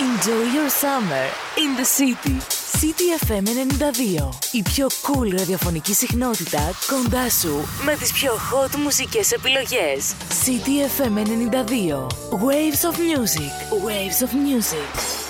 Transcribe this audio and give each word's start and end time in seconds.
Enjoy 0.00 0.44
your 0.52 0.70
summer 0.70 1.26
in 1.56 1.74
the 1.74 1.84
city. 1.84 2.38
City 2.80 3.06
FM 3.26 3.42
92. 3.42 4.28
Η 4.52 4.62
πιο 4.62 4.86
cool 4.86 5.36
ραδιοφωνική 5.38 5.94
συχνότητα 5.94 6.70
κοντά 6.86 7.30
σου 7.30 7.68
με 7.84 7.94
τις 7.96 8.12
πιο 8.12 8.32
hot 8.32 8.74
μουσικές 8.76 9.32
επιλογές. 9.32 10.14
City 10.44 11.02
FM 11.02 11.18
92. 11.18 12.06
Waves 12.30 12.88
of 12.88 12.98
music. 12.98 13.52
Waves 13.84 14.22
of 14.22 14.32
music. 14.32 15.27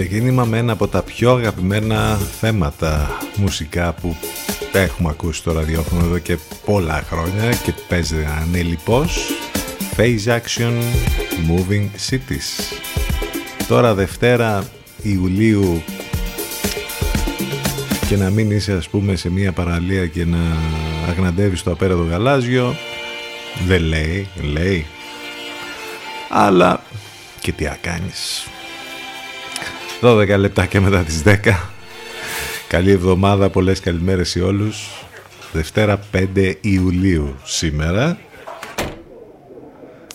Ξεκίνημα 0.00 0.44
με 0.44 0.58
ένα 0.58 0.72
από 0.72 0.88
τα 0.88 1.02
πιο 1.02 1.32
αγαπημένα 1.32 2.16
θέματα 2.16 3.18
μουσικά 3.36 3.92
που 3.92 4.16
έχουμε 4.72 5.08
ακούσει 5.08 5.38
στο 5.38 5.52
ραδιόφωνο 5.52 6.04
εδώ 6.04 6.18
και 6.18 6.38
πολλά 6.64 7.04
χρόνια 7.08 7.54
και 7.64 7.72
παίζει 7.88 8.26
ανελιπώς. 8.40 9.30
Phase 9.96 10.38
Action 10.38 10.72
Moving 11.48 11.88
Cities. 12.10 12.76
Τώρα 13.68 13.94
Δευτέρα 13.94 14.64
Ιουλίου 15.02 15.82
και 18.08 18.16
να 18.16 18.30
μην 18.30 18.50
είσαι 18.50 18.72
ας 18.72 18.88
πούμε 18.88 19.16
σε 19.16 19.30
μια 19.30 19.52
παραλία 19.52 20.06
και 20.06 20.24
να 20.24 20.56
αγναντεύεις 21.08 21.62
το 21.62 21.70
απέραντο 21.70 22.02
γαλάζιο 22.02 22.76
δεν 23.66 23.82
λέει, 23.82 24.28
λέει. 24.52 24.86
Αλλά 26.28 26.82
και 27.40 27.52
τι 27.52 27.66
ακάνεις 27.66 28.48
12 30.00 30.36
λεπτά 30.38 30.66
και 30.66 30.80
μετά 30.80 31.02
τις 31.02 31.22
10 31.24 31.36
Καλή 32.68 32.90
εβδομάδα, 32.90 33.50
πολλές 33.50 33.80
καλημέρες 33.80 34.28
σε 34.28 34.40
όλους 34.40 34.88
Δευτέρα 35.52 36.00
5 36.12 36.54
Ιουλίου 36.60 37.34
σήμερα 37.44 38.18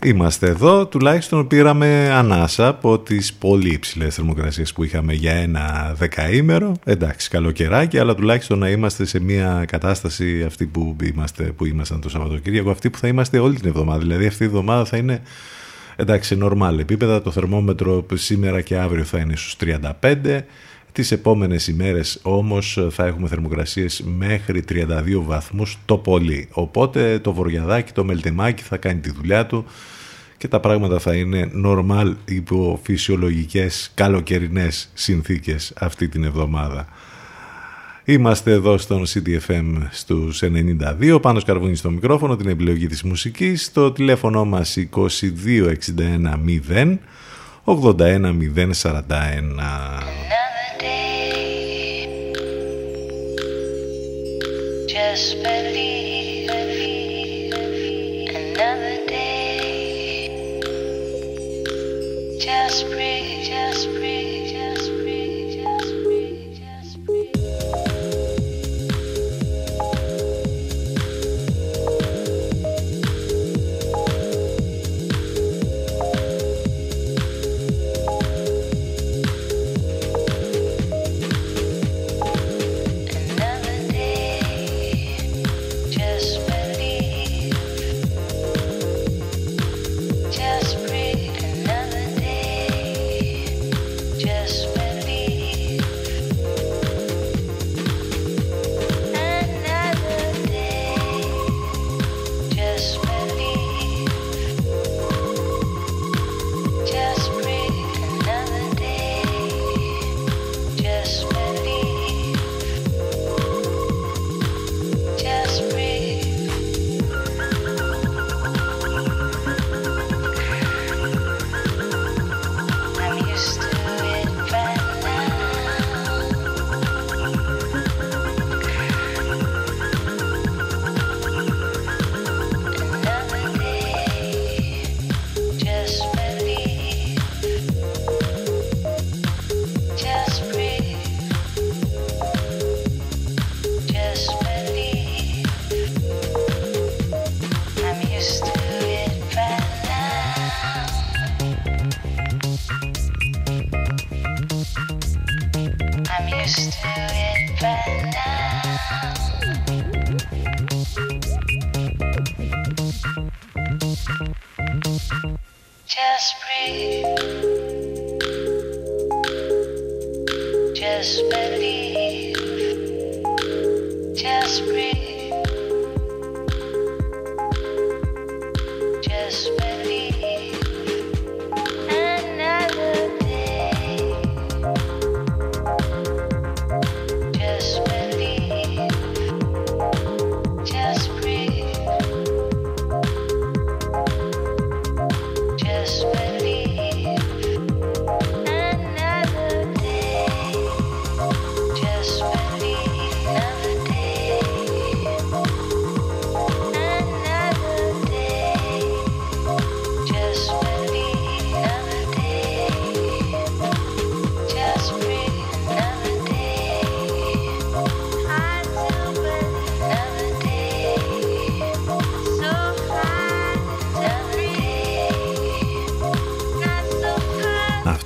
Είμαστε 0.05 0.47
εδώ, 0.47 0.85
τουλάχιστον 0.87 1.47
πήραμε 1.47 2.09
ανάσα 2.11 2.67
από 2.67 2.99
τις 2.99 3.33
πολύ 3.33 3.69
υψηλές 3.69 4.15
θερμοκρασίες 4.15 4.73
που 4.73 4.83
είχαμε 4.83 5.13
για 5.13 5.33
ένα 5.33 5.93
δεκαήμερο. 5.97 6.71
Εντάξει, 6.83 7.29
καλοκαιράκι, 7.29 7.99
αλλά 7.99 8.15
τουλάχιστον 8.15 8.59
να 8.59 8.69
είμαστε 8.69 9.05
σε 9.05 9.19
μια 9.19 9.65
κατάσταση 9.67 10.43
αυτή 10.43 10.65
που, 10.65 10.95
είμαστε, 11.03 11.43
που 11.43 11.65
ήμασταν 11.65 12.01
το 12.01 12.09
Σαββατοκύριακο, 12.09 12.69
αυτή 12.69 12.89
που 12.89 12.97
θα 12.97 13.07
είμαστε 13.07 13.39
όλη 13.39 13.55
την 13.55 13.67
εβδομάδα. 13.67 13.99
Δηλαδή 13.99 14.25
αυτή 14.25 14.43
η 14.43 14.45
εβδομάδα 14.45 14.85
θα 14.85 14.97
είναι 14.97 15.21
εντάξει, 15.95 16.37
normal 16.41 16.79
επίπεδα. 16.79 17.21
Το 17.21 17.31
θερμόμετρο 17.31 18.05
σήμερα 18.13 18.61
και 18.61 18.77
αύριο 18.77 19.03
θα 19.03 19.19
είναι 19.19 19.35
στους 19.35 19.55
35. 20.01 20.41
Τις 20.91 21.11
επόμενες 21.11 21.67
ημέρες 21.67 22.19
όμως 22.23 22.87
θα 22.89 23.05
έχουμε 23.05 23.27
θερμοκρασίες 23.27 24.03
μέχρι 24.17 24.63
32 24.69 25.23
βαθμούς 25.25 25.77
το 25.85 25.97
πολύ. 25.97 26.47
Οπότε 26.51 27.19
το 27.19 27.33
βοριαδάκι, 27.33 27.91
το 27.91 28.03
μελτεμάκι 28.03 28.63
θα 28.63 28.77
κάνει 28.77 28.99
τη 28.99 29.11
δουλειά 29.11 29.45
του 29.45 29.65
και 30.37 30.47
τα 30.47 30.59
πράγματα 30.59 30.99
θα 30.99 31.15
είναι 31.15 31.51
normal 31.65 32.13
υπό 32.25 32.79
φυσιολογικές 32.83 33.91
καλοκαιρινές 33.93 34.89
συνθήκες 34.93 35.73
αυτή 35.75 36.07
την 36.07 36.23
εβδομάδα. 36.23 36.87
Είμαστε 38.07 38.51
εδώ 38.51 38.77
στον 38.77 39.03
CDFM 39.05 39.87
στους 39.91 40.43
92, 40.43 41.19
πάνω 41.21 41.39
σκαρβούνι 41.39 41.75
στο 41.75 41.89
μικρόφωνο, 41.89 42.35
την 42.35 42.49
επιλογή 42.49 42.87
της 42.87 43.03
μουσικής, 43.03 43.71
το 43.71 43.91
τηλέφωνο 43.91 44.45
μας 44.45 44.77
2261 44.77 46.39
0 46.69 46.97
81 47.65 48.33
041. 48.33 49.03
Just 54.95 55.74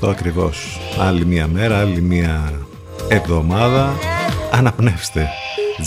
ακριβώς. 0.10 0.80
Άλλη 1.00 1.26
μία 1.26 1.48
μέρα, 1.48 1.80
άλλη 1.80 2.02
μία 2.02 2.54
εβδομάδα. 3.10 3.94
Αναπνεύστε. 4.52 5.28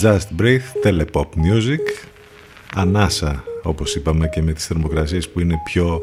Just 0.01 0.41
Breathe, 0.41 0.85
Telepop 0.85 1.21
Music. 1.21 2.07
Ανάσα, 2.75 3.43
όπως 3.63 3.95
είπαμε 3.95 4.27
και 4.27 4.41
με 4.41 4.53
τις 4.53 4.65
θερμοκρασίες 4.65 5.29
που 5.29 5.39
είναι 5.39 5.55
πιο 5.65 6.01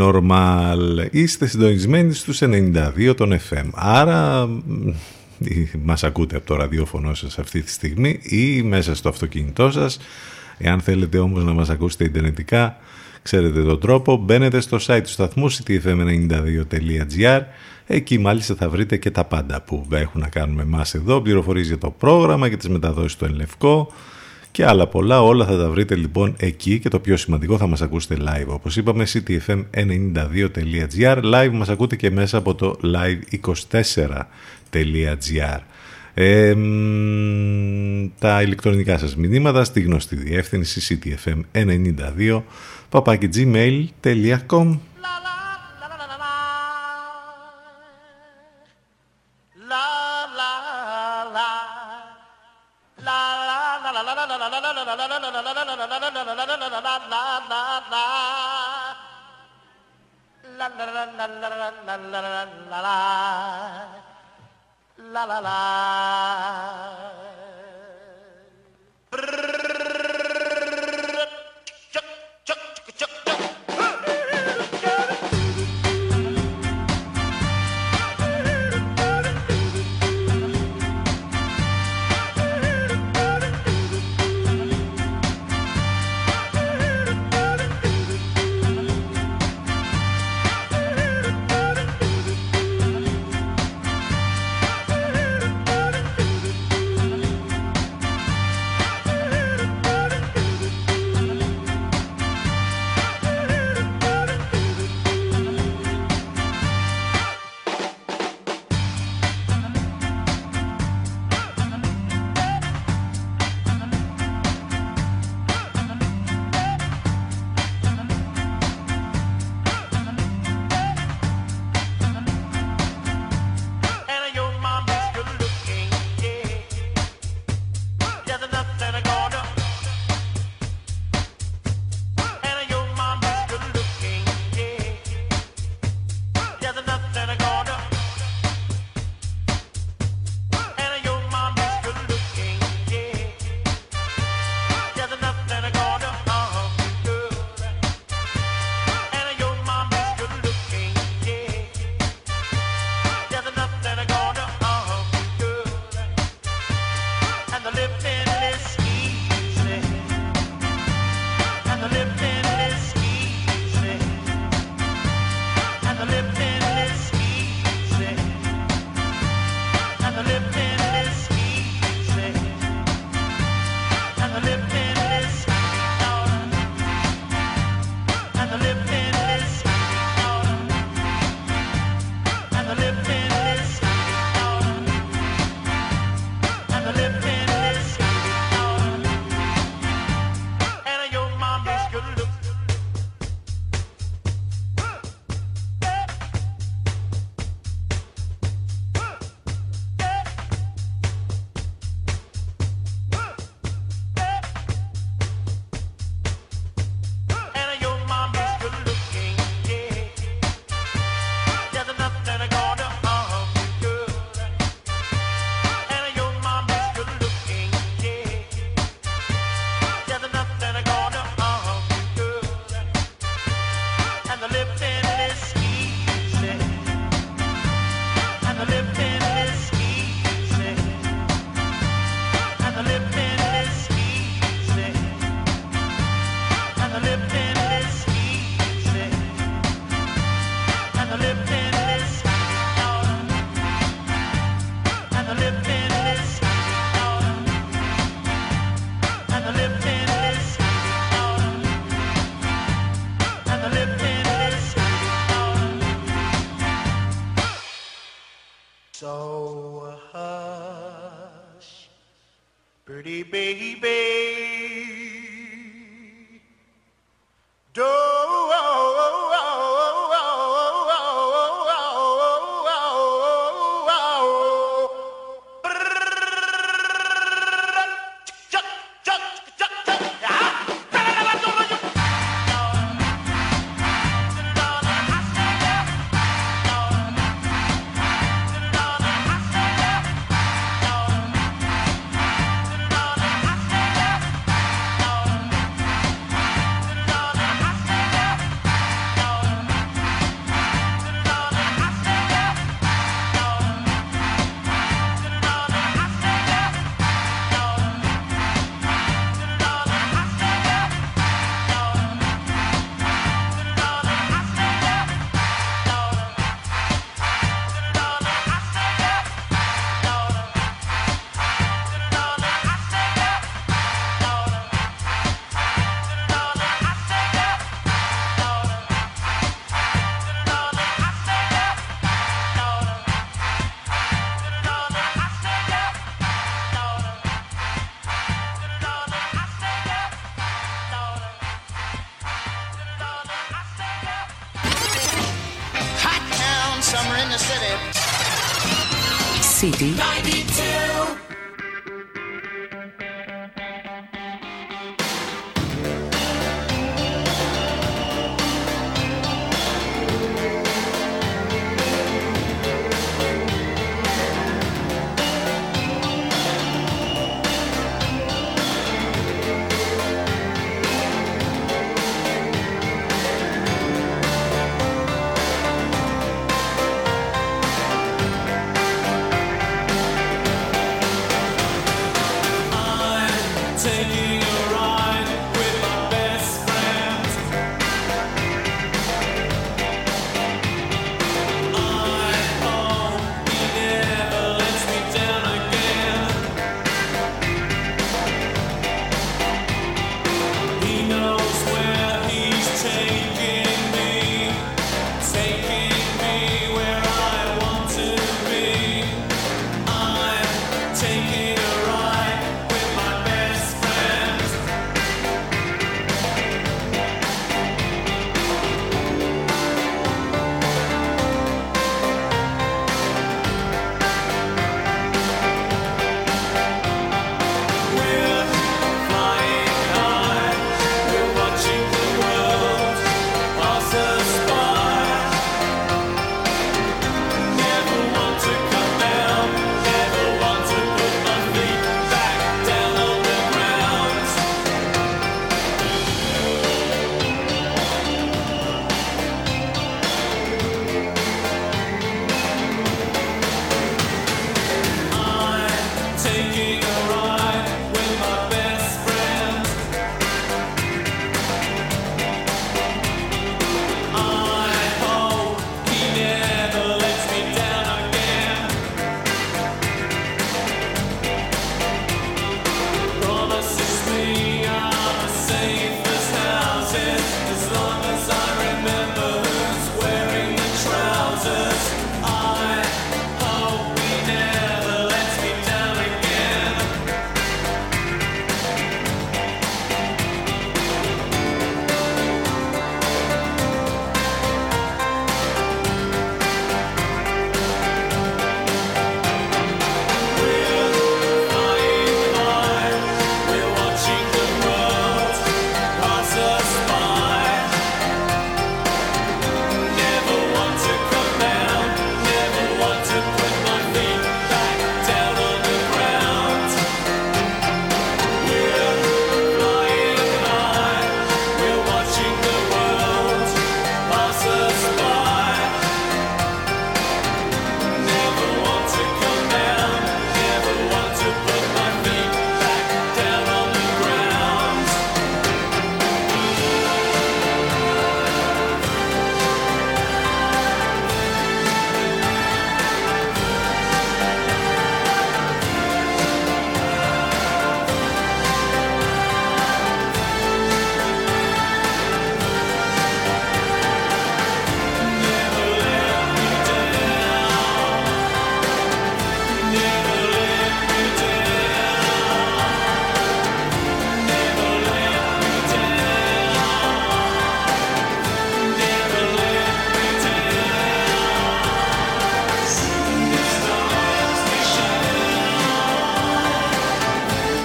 normal. 0.00 1.06
Είστε 1.10 1.46
συντονισμένοι 1.46 2.12
στους 2.12 2.40
92 2.42 3.14
των 3.16 3.38
FM. 3.50 3.68
Άρα 3.72 4.48
μας 5.82 6.04
ακούτε 6.04 6.36
από 6.36 6.46
το 6.46 6.54
ραδιόφωνο 6.56 7.14
σας 7.14 7.38
αυτή 7.38 7.62
τη 7.62 7.70
στιγμή 7.70 8.18
ή 8.22 8.62
μέσα 8.62 8.94
στο 8.94 9.08
αυτοκίνητό 9.08 9.70
σας 9.70 9.98
Εάν 10.64 10.80
θέλετε 10.80 11.18
όμως 11.18 11.44
να 11.44 11.52
μας 11.52 11.70
ακούσετε 11.70 12.04
ιντερνετικά, 12.04 12.76
ξέρετε 13.22 13.62
τον 13.62 13.80
τρόπο, 13.80 14.16
μπαίνετε 14.16 14.60
στο 14.60 14.78
site 14.86 15.00
του 15.02 15.10
σταθμού 15.10 15.52
ctfm92.gr 15.52 17.40
Εκεί 17.86 18.18
μάλιστα 18.18 18.54
θα 18.54 18.68
βρείτε 18.68 18.96
και 18.96 19.10
τα 19.10 19.24
πάντα 19.24 19.62
που 19.62 19.86
έχουν 19.92 20.20
να 20.20 20.28
κάνουν 20.28 20.54
με 20.54 20.62
εμάς 20.62 20.94
εδώ, 20.94 21.20
πληροφορίες 21.20 21.66
για 21.66 21.78
το 21.78 21.90
πρόγραμμα 21.90 22.48
και 22.48 22.56
τις 22.56 22.68
μεταδόσεις 22.68 23.16
του 23.16 23.24
Ενλευκό 23.24 23.92
και 24.50 24.66
άλλα 24.66 24.86
πολλά. 24.86 25.22
Όλα 25.22 25.46
θα 25.46 25.56
τα 25.56 25.68
βρείτε 25.68 25.94
λοιπόν 25.94 26.34
εκεί 26.38 26.78
και 26.78 26.88
το 26.88 27.00
πιο 27.00 27.16
σημαντικό 27.16 27.56
θα 27.56 27.66
μας 27.66 27.82
ακούσετε 27.82 28.16
live. 28.20 28.46
Όπως 28.46 28.76
είπαμε 28.76 29.06
ctfm92.gr 29.12 31.22
live 31.34 31.50
μας 31.52 31.68
ακούτε 31.68 31.96
και 31.96 32.10
μέσα 32.10 32.38
από 32.38 32.54
το 32.54 32.78
live24.gr 32.82 35.58
τα 38.18 38.42
ηλεκτρονικά 38.42 38.98
σας 38.98 39.16
μηνύματα 39.16 39.64
στη 39.64 39.80
γνωστή 39.80 40.16
διεύθυνση 40.16 40.98
ctfm92 41.02 42.42
papakigmail.com 42.92 44.91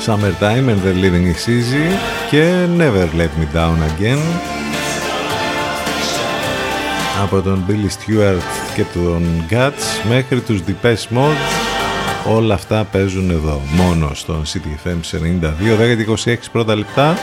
Summertime 0.07 0.69
and 0.69 0.81
the 0.81 0.93
Living 0.93 1.25
is 1.35 1.47
Easy 1.47 1.97
και 2.29 2.65
Never 2.77 3.07
Let 3.17 3.29
Me 3.39 3.55
Down 3.55 3.77
Again. 3.77 4.19
Από 7.23 7.41
τον 7.41 7.65
Billy 7.67 7.87
Stewart 7.87 8.41
και 8.75 8.83
τον 8.93 9.23
Guts 9.49 10.07
μέχρι 10.09 10.41
τους 10.41 10.61
Depeche 10.67 11.17
Mode 11.17 11.37
όλα 12.27 12.53
αυτά 12.53 12.83
παίζουν 12.83 13.29
εδώ 13.29 13.61
μόνο 13.71 14.11
στον 14.13 14.43
CTFM 14.43 15.17
92 15.41 15.45
10 16.25 16.25
26 16.25 16.35
πρώτα 16.51 16.75
λεπτά. 16.75 17.17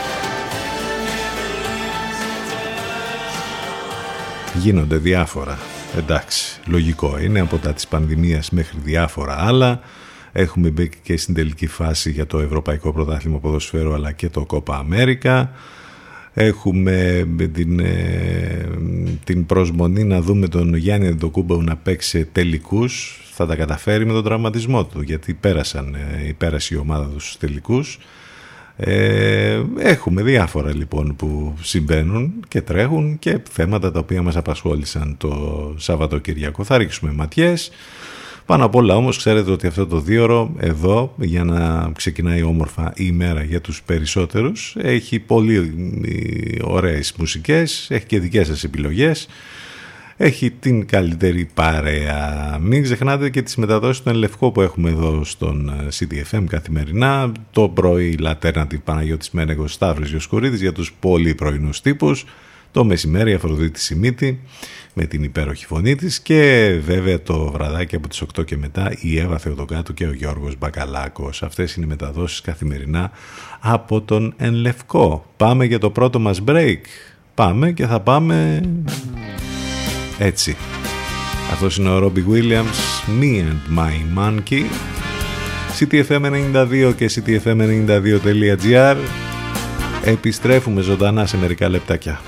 Γίνονται 4.53 4.97
διάφορα. 4.97 5.57
Εντάξει 5.97 6.59
λογικό 6.65 7.17
είναι 7.19 7.39
από 7.39 7.57
τα 7.57 7.73
της 7.73 7.87
πανδημίας 7.87 8.49
μέχρι 8.49 8.77
διάφορα 8.83 9.35
άλλα 9.39 9.79
Έχουμε 10.37 10.69
μπει 10.69 10.89
και 11.03 11.17
στην 11.17 11.33
τελική 11.33 11.67
φάση 11.67 12.11
για 12.11 12.25
το 12.25 12.39
Ευρωπαϊκό 12.39 12.93
Πρωτάθλημα 12.93 13.37
Ποδοσφαίρου 13.37 13.93
αλλά 13.93 14.11
και 14.11 14.29
το 14.29 14.45
Κόπα 14.45 14.77
Αμέρικα. 14.77 15.51
Έχουμε 16.33 17.25
την, 17.53 17.79
ε, 17.79 18.69
την 19.23 19.45
προσμονή 19.45 20.03
να 20.03 20.21
δούμε 20.21 20.47
τον 20.47 20.75
Γιάννη 20.75 21.07
Αντοκούμπο 21.07 21.61
να 21.61 21.75
παίξει 21.75 22.25
τελικούς. 22.25 23.21
Θα 23.33 23.45
τα 23.45 23.55
καταφέρει 23.55 24.05
με 24.05 24.13
τον 24.13 24.23
τραυματισμό 24.23 24.85
του 24.85 25.01
γιατί 25.01 25.33
πέρασαν, 25.33 25.95
ε, 25.95 26.31
πέρασε 26.37 26.75
η 26.75 26.77
ομάδα 26.77 27.05
τους 27.05 27.23
στους 27.23 27.37
τελικούς. 27.37 27.99
Ε, 28.77 29.61
έχουμε 29.77 30.21
διάφορα 30.23 30.75
λοιπόν 30.75 31.15
που 31.15 31.53
συμβαίνουν 31.61 32.33
και 32.47 32.61
τρέχουν 32.61 33.19
και 33.19 33.39
θέματα 33.51 33.91
τα 33.91 33.99
οποία 33.99 34.21
μας 34.21 34.35
απασχόλησαν 34.35 35.15
το 35.17 35.73
Σαββατοκυριακό. 35.77 36.63
Θα 36.63 36.77
ρίξουμε 36.77 37.11
ματιές. 37.11 37.71
Πάνω 38.45 38.65
απ' 38.65 38.75
όλα 38.75 38.95
όμως 38.95 39.17
ξέρετε 39.17 39.51
ότι 39.51 39.67
αυτό 39.67 39.87
το 39.87 39.99
δίωρο 39.99 40.51
εδώ 40.57 41.13
για 41.17 41.43
να 41.43 41.91
ξεκινάει 41.95 42.43
όμορφα 42.43 42.93
η 42.95 43.03
ημέρα 43.07 43.43
για 43.43 43.61
τους 43.61 43.83
περισσότερους 43.83 44.75
έχει 44.79 45.19
πολύ 45.19 45.73
ωραίες 46.63 47.13
μουσικές, 47.17 47.87
έχει 47.89 48.05
και 48.05 48.19
δικές 48.19 48.47
σας 48.47 48.63
επιλογές. 48.63 49.27
έχει 50.17 50.51
την 50.51 50.85
καλύτερη 50.85 51.49
παρέα. 51.53 52.57
Μην 52.61 52.83
ξεχνάτε 52.83 53.29
και 53.29 53.41
τις 53.41 53.55
μεταδόσεις 53.55 54.03
του 54.03 54.09
Ενλευκό 54.09 54.51
που 54.51 54.61
έχουμε 54.61 54.89
εδώ 54.89 55.23
στον 55.23 55.69
ε, 55.69 55.87
CDFM 55.99 56.43
καθημερινά. 56.49 57.31
Το 57.51 57.69
πρωί 57.69 58.15
Λατέρνατη 58.19 58.77
Παναγιώτης 58.77 59.31
Μένεγος 59.31 59.73
Σταύρος 59.73 60.09
Γιοσκουρίδης 60.09 60.61
για 60.61 60.71
τους 60.71 60.93
πολύ 60.99 61.35
πρωινούς 61.35 61.81
τύπους. 61.81 62.25
Το 62.75 62.83
μεσημέρι 62.83 63.33
Αφροδίτη 63.33 63.79
Σιμίτη 63.79 64.39
με 64.93 65.05
την 65.05 65.23
υπέροχη 65.23 65.65
φωνή 65.65 65.95
της 65.95 66.19
και 66.19 66.71
βέβαια 66.85 67.21
το 67.21 67.51
βραδάκι 67.51 67.95
από 67.95 68.07
τις 68.07 68.23
8 68.37 68.45
και 68.45 68.57
μετά 68.57 68.95
η 68.99 69.19
Εύα 69.19 69.37
Θεοδοκάτου 69.37 69.93
και 69.93 70.05
ο 70.05 70.13
Γιώργος 70.13 70.57
Μπακαλάκος. 70.57 71.43
Αυτές 71.43 71.75
είναι 71.75 71.85
οι 71.85 71.89
μεταδόσεις 71.89 72.41
καθημερινά 72.41 73.11
από 73.59 74.01
τον 74.01 74.33
Ενλευκό. 74.37 75.25
Πάμε 75.37 75.65
για 75.65 75.79
το 75.79 75.89
πρώτο 75.89 76.19
μας 76.19 76.41
break. 76.47 76.79
Πάμε 77.33 77.71
και 77.71 77.85
θα 77.85 77.99
πάμε 77.99 78.61
έτσι. 80.17 80.55
Αυτός 81.51 81.77
είναι 81.77 81.89
ο 81.89 81.99
Ρόμπι 81.99 82.25
Williams, 82.29 83.09
Me 83.21 83.43
and 83.43 83.79
My 83.79 84.19
Monkey. 84.19 84.63
CTFM92 85.79 86.93
και 86.95 87.11
CTFM92.gr 87.15 88.95
Επιστρέφουμε 90.03 90.81
ζωντανά 90.81 91.25
σε 91.25 91.37
μερικά 91.37 91.69
λεπτάκια. 91.69 92.19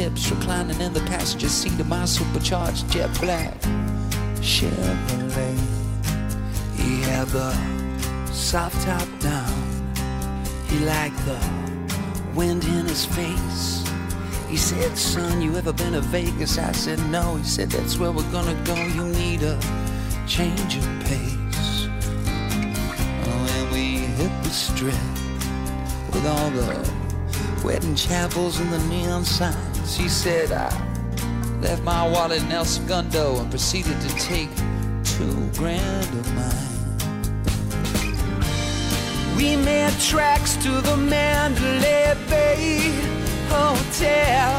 Tips, 0.00 0.30
reclining 0.30 0.80
in 0.80 0.94
the 0.94 1.00
passenger 1.00 1.48
seat 1.48 1.78
of 1.78 1.86
my 1.86 2.06
supercharged 2.06 2.90
jet 2.90 3.10
black 3.20 3.54
Chevrolet. 4.40 5.58
He 6.74 7.02
had 7.02 7.28
the 7.28 7.52
soft 8.32 8.80
top 8.86 9.06
down. 9.20 9.92
He 10.68 10.78
liked 10.78 11.18
the 11.26 11.38
wind 12.34 12.64
in 12.64 12.86
his 12.86 13.04
face. 13.04 13.84
He 14.48 14.56
said, 14.56 14.96
son, 14.96 15.42
you 15.42 15.54
ever 15.56 15.72
been 15.74 15.92
to 15.92 16.00
Vegas? 16.00 16.56
I 16.56 16.72
said, 16.72 16.98
no. 17.10 17.36
He 17.36 17.44
said, 17.44 17.70
that's 17.70 17.98
where 17.98 18.10
we're 18.10 18.32
gonna 18.32 18.58
go. 18.64 18.74
You 18.74 19.04
need 19.04 19.42
a 19.42 19.60
change 20.26 20.76
of 20.76 20.84
pace. 21.04 21.29
Strip 24.52 24.94
with 26.12 26.26
all 26.26 26.50
the 26.50 27.62
wedding 27.64 27.94
chapels 27.94 28.58
and 28.58 28.72
the 28.72 28.78
neon 28.88 29.24
signs. 29.24 29.96
She 29.96 30.08
said 30.08 30.50
I 30.50 30.70
left 31.60 31.82
my 31.82 32.08
wallet 32.08 32.42
in 32.42 32.50
El 32.50 32.64
Segundo 32.64 33.38
and 33.40 33.50
proceeded 33.50 34.00
to 34.00 34.08
take 34.16 34.50
two 35.04 35.50
grand 35.56 36.08
of 36.18 36.34
mine. 36.34 36.70
We 39.36 39.56
made 39.56 39.92
tracks 40.00 40.56
to 40.56 40.70
the 40.80 40.96
Mandalay 40.96 42.14
Bay 42.28 42.92
Hotel. 43.48 44.50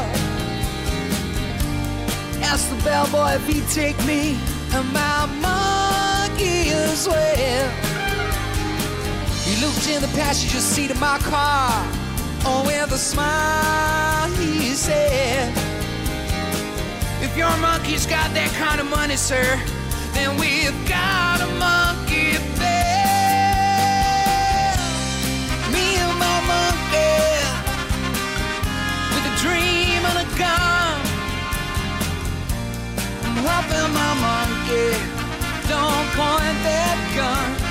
Asked 2.42 2.70
the 2.70 2.82
bellboy 2.82 3.34
if 3.34 3.46
he'd 3.46 3.68
take 3.68 3.98
me 4.06 4.38
and 4.72 4.92
my 4.92 5.26
monkey 5.40 6.70
as 6.70 7.06
well. 7.06 7.91
Looked 9.62 9.88
in 9.88 10.02
the 10.02 10.08
passenger 10.18 10.58
seat 10.58 10.90
of 10.90 11.00
my 11.00 11.18
car 11.18 12.02
Oh, 12.44 12.64
with 12.66 12.90
a 12.90 12.98
smile, 12.98 14.28
he 14.32 14.74
said, 14.74 15.56
If 17.22 17.36
your 17.36 17.56
monkey's 17.58 18.04
got 18.04 18.34
that 18.34 18.50
kind 18.58 18.80
of 18.80 18.90
money, 18.90 19.14
sir, 19.14 19.44
then 20.12 20.36
we've 20.42 20.74
got 20.88 21.40
a 21.40 21.46
monkey 21.62 22.34
bed. 22.58 23.54
Me 25.70 25.86
and 26.02 26.18
my 26.18 26.38
monkey, 26.50 27.22
with 29.14 29.30
a 29.30 29.34
dream 29.38 30.02
and 30.02 30.18
a 30.18 30.28
gun. 30.34 30.98
I'm 33.22 33.38
hoping 33.46 33.90
my 33.94 34.12
monkey 34.18 34.98
don't 35.70 36.06
point 36.18 36.58
that 36.66 36.98
gun 37.14 37.61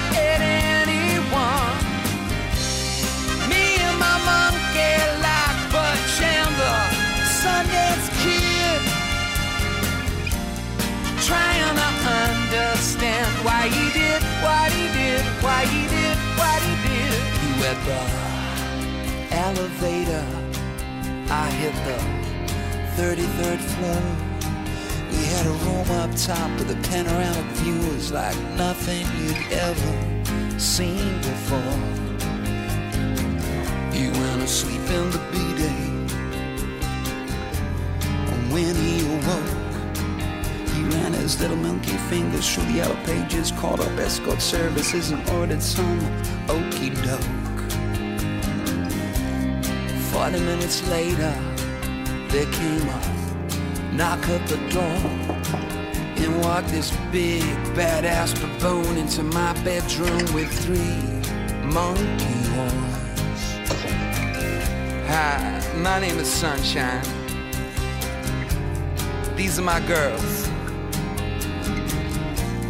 why 13.43 13.67
he 13.67 13.85
did 13.91 14.21
what 14.43 14.71
he 14.71 14.85
did, 14.93 15.23
why 15.41 15.65
he 15.65 15.81
did 15.87 16.17
what 16.37 16.61
he 16.61 16.73
did. 16.87 17.13
He 17.41 17.49
went 17.61 17.79
the 17.85 18.01
elevator. 19.35 20.25
I 21.29 21.49
hit 21.61 21.75
the 21.87 21.99
33rd 23.01 23.59
floor. 23.73 24.01
We 25.11 25.25
had 25.33 25.45
a 25.45 25.55
room 25.65 25.89
up 26.01 26.11
top 26.15 26.51
with 26.59 26.69
a 26.71 26.79
panoramic 26.89 27.45
view. 27.57 27.75
It 27.75 27.93
was 27.93 28.11
like 28.11 28.37
nothing 28.55 29.05
you'd 29.19 29.43
ever 29.51 30.59
seen 30.59 31.17
before. 31.17 31.77
He 33.91 34.07
went 34.09 34.41
asleep 34.43 34.81
in 34.81 35.09
the 35.11 35.21
B-day. 35.31 35.83
And 38.31 38.53
when 38.53 38.75
he 38.75 39.01
awoke, 39.05 39.70
his 41.31 41.41
little 41.41 41.57
milky 41.57 41.97
fingers 42.09 42.53
through 42.53 42.65
the 42.65 42.73
yellow 42.73 42.95
pages, 43.05 43.51
called 43.51 43.79
up 43.79 43.97
escort 43.99 44.41
services 44.41 45.11
and 45.11 45.29
ordered 45.29 45.63
some 45.63 45.99
okey 46.49 46.89
doke. 46.89 47.21
Forty 50.11 50.39
minutes 50.41 50.85
later, 50.89 51.33
there 52.31 52.51
came 52.51 52.81
a 52.81 53.93
knock 53.93 54.27
at 54.27 54.45
the 54.47 54.57
door. 54.69 54.99
And 56.17 56.39
walked 56.43 56.67
this 56.67 56.91
big 57.11 57.41
badass 57.75 58.35
baboon 58.39 58.97
into 58.97 59.23
my 59.23 59.53
bedroom 59.63 60.21
with 60.35 60.51
three 60.65 61.01
monkey 61.65 62.41
horns. 62.53 63.41
Hi, 65.07 65.61
my 65.77 65.99
name 65.99 66.19
is 66.19 66.27
Sunshine. 66.27 67.01
These 69.35 69.57
are 69.57 69.63
my 69.63 69.79
girls. 69.87 70.50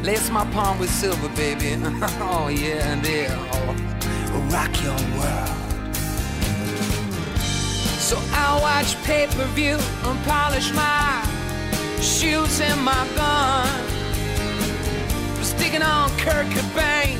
Lace 0.03 0.31
my 0.31 0.43
palm 0.51 0.79
with 0.79 0.89
silver, 0.89 1.29
baby. 1.35 1.75
oh 2.19 2.47
yeah, 2.47 2.91
and 2.91 3.03
they'll 3.03 3.31
oh, 3.53 3.75
rock 4.51 4.73
your 4.81 4.97
world. 5.17 5.61
So 7.99 8.17
I 8.33 8.59
watch 8.59 9.01
pay-per-view 9.03 9.77
and 9.77 10.19
polish 10.25 10.73
my 10.73 11.23
shoes 12.01 12.59
and 12.61 12.81
my 12.83 13.07
gun. 13.15 13.67
Sticking 15.43 15.83
on 15.83 16.09
Kurt 16.17 16.47
Cobain, 16.47 17.19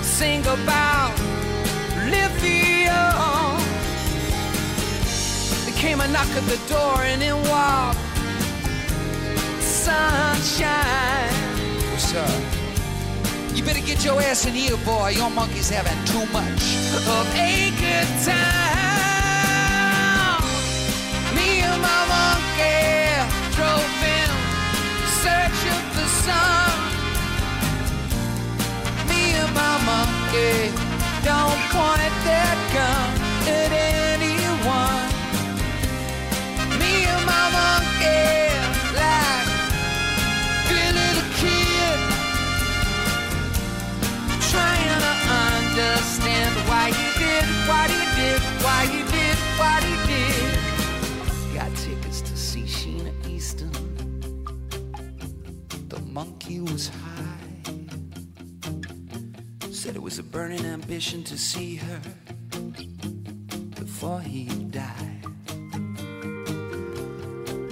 sing 0.00 0.42
about 0.42 1.12
lithium 2.08 3.58
There 5.64 5.74
came 5.74 6.00
a 6.00 6.06
knock 6.06 6.28
at 6.36 6.44
the 6.46 6.60
door 6.72 7.02
and 7.02 7.20
in 7.20 7.36
walked 7.50 7.98
sunshine. 9.60 10.81
Up? 12.14 12.28
You 13.56 13.62
better 13.64 13.80
get 13.80 14.04
your 14.04 14.20
ass 14.20 14.44
in 14.44 14.52
here, 14.52 14.76
boy. 14.84 15.14
Your 15.16 15.30
monkey's 15.30 15.70
having 15.70 15.96
too 16.04 16.26
much 16.30 16.62
of 16.92 17.08
a 17.08 17.24
good 17.80 18.08
time. 18.20 18.52
Me 21.34 21.60
and 21.64 21.80
my 21.80 22.02
monkey 22.12 23.16
drove 23.56 24.02
in 24.04 24.30
search 25.24 25.60
of 25.72 25.84
the 25.96 26.06
sun. 26.20 26.76
Me 29.08 29.32
and 29.32 29.52
my 29.54 29.76
monkey 29.88 30.68
don't 31.24 31.60
point 31.72 32.14
that 32.28 32.56
gun 32.74 33.08
at 33.48 33.72
anyone 33.72 34.01
was 60.12 60.18
a 60.18 60.22
burning 60.24 60.66
ambition 60.66 61.24
to 61.24 61.38
see 61.38 61.76
her 61.76 62.00
before 63.76 64.20
he 64.20 64.44
died. 64.70 65.24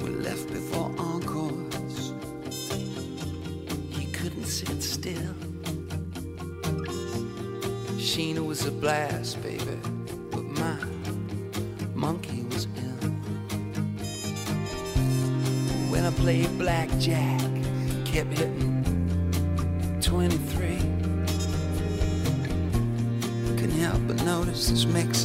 We 0.02 0.08
left 0.08 0.48
before 0.48 0.90
encores. 0.96 2.14
He 3.90 4.06
couldn't 4.12 4.46
sit 4.46 4.82
still. 4.82 5.34
Sheena 7.98 8.42
was 8.46 8.64
a 8.64 8.70
blast, 8.70 9.42
baby, 9.42 9.78
but 10.30 10.44
my 10.44 10.78
monkey 11.94 12.42
was 12.44 12.66
ill. 12.74 13.10
When 15.90 16.06
I 16.06 16.10
played 16.12 16.58
blackjack, 16.58 17.50
kept 18.06 18.32
hitting 18.38 18.59
It's 24.72 24.86
mix. 24.86 25.19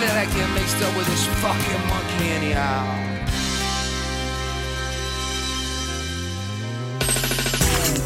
How 0.00 0.06
did 0.06 0.16
I 0.16 0.24
get 0.34 0.48
mixed 0.54 0.82
up 0.82 0.96
with 0.96 1.06
this 1.08 1.26
fucking 1.44 1.86
monkey 1.86 2.28
anyhow? 2.30 2.86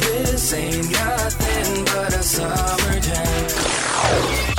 This 0.01 0.53
ain't 0.53 0.91
nothing 0.91 1.85
but 1.85 2.13
a 2.13 2.21
summer 2.21 2.99
jam. 2.99 3.47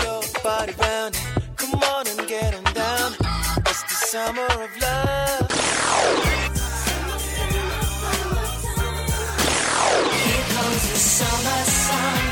your 0.03 0.23
body 0.43 0.73
round. 0.81 1.21
Come 1.57 1.75
on 1.75 2.07
and 2.09 2.27
get 2.27 2.55
on 2.55 2.65
down. 2.73 3.13
It's 3.69 3.83
the 3.83 3.97
summer 4.09 4.47
of 4.65 4.71
love. 4.81 5.51
Here 10.25 10.47
comes 10.57 10.83
the 10.89 10.99
summer 11.21 11.61
sun. 11.85 12.23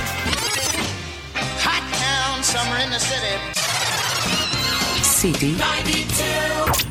Hot 1.60 1.84
town, 1.92 2.42
summer 2.42 2.78
in 2.78 2.88
the 2.88 2.98
city. 2.98 3.43
City. 5.24 5.52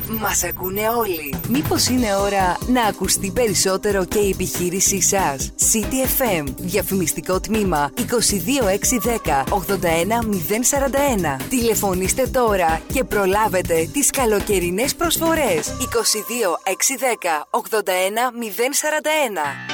92. 0.08 0.20
Μας 0.20 0.44
ακούνε 0.44 0.88
όλοι. 0.88 1.34
Μήπως 1.48 1.88
είναι 1.88 2.16
ώρα 2.16 2.58
να 2.66 2.82
ακουστεί 2.82 3.30
περισσότερο 3.30 4.04
και 4.04 4.18
η 4.18 4.30
επιχείρησή 4.30 5.02
σας; 5.02 5.52
City 5.72 6.06
FM. 6.20 6.44
Διαφημιστικό 6.56 7.40
τμήμα 7.40 7.90
22610 7.96 9.44
81041. 9.48 11.36
Τηλεφωνήστε 11.48 12.26
τώρα 12.26 12.80
και 12.92 13.04
προλάβετε 13.04 13.88
τις 13.92 14.10
καλοκαιρινές 14.10 14.94
προσφορές. 14.94 15.72
22610 15.78 17.46
81041. 17.50 19.73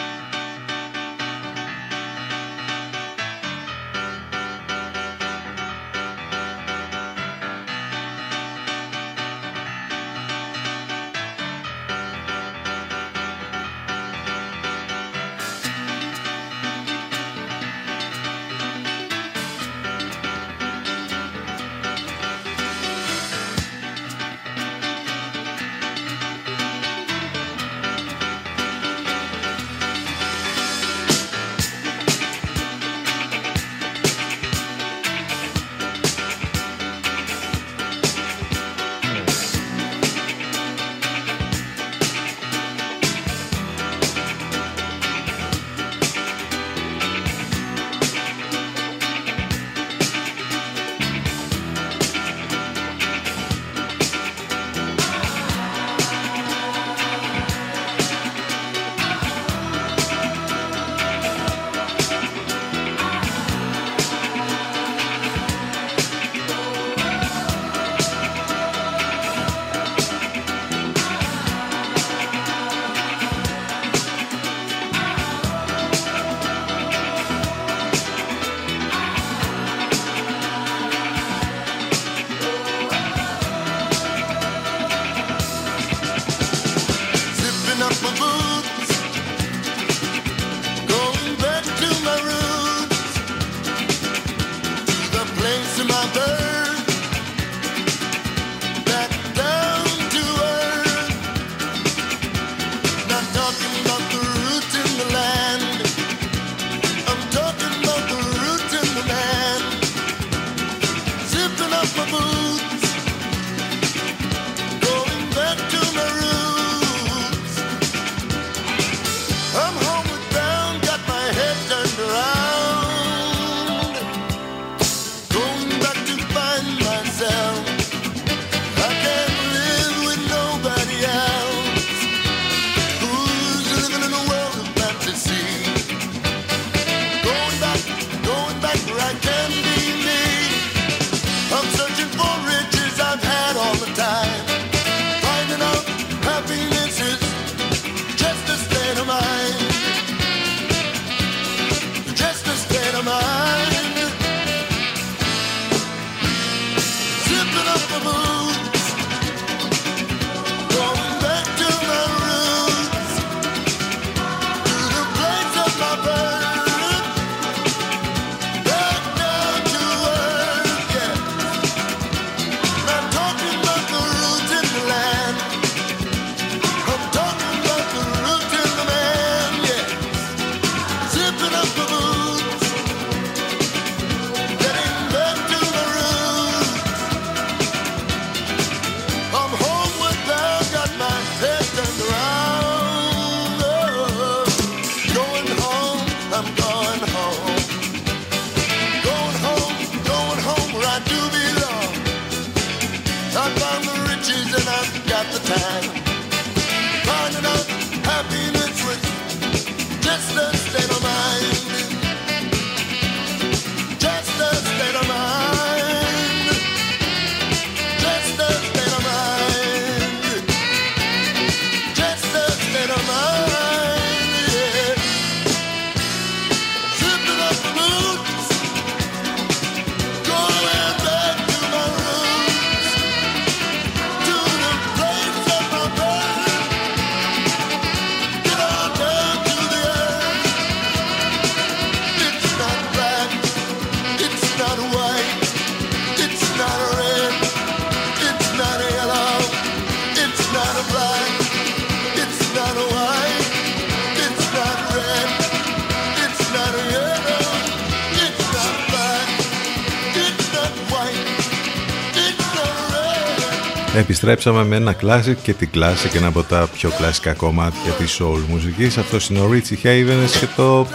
Επιστρέψαμε 264.30 264.68
με 264.68 264.76
ένα 264.76 264.96
classic 265.00 265.36
και 265.42 265.52
την 265.52 265.68
classic 265.74 266.16
ένα 266.16 266.26
από 266.26 266.42
τα 266.42 266.68
πιο 266.72 266.90
κλασικά 266.90 267.32
κομμάτια 267.32 267.92
της 267.98 268.20
soul 268.20 268.38
μουσικής. 268.48 268.98
Αυτό 268.98 269.18
είναι 269.30 269.40
ο 269.40 269.50
Richie 269.52 269.86
Havens 269.86 270.30
και 270.40 270.46
το 270.56 270.86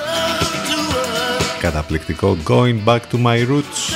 καταπληκτικό 1.60 2.38
Going 2.48 2.78
Back 2.86 3.00
to 3.12 3.24
My 3.26 3.48
Roots. 3.48 3.96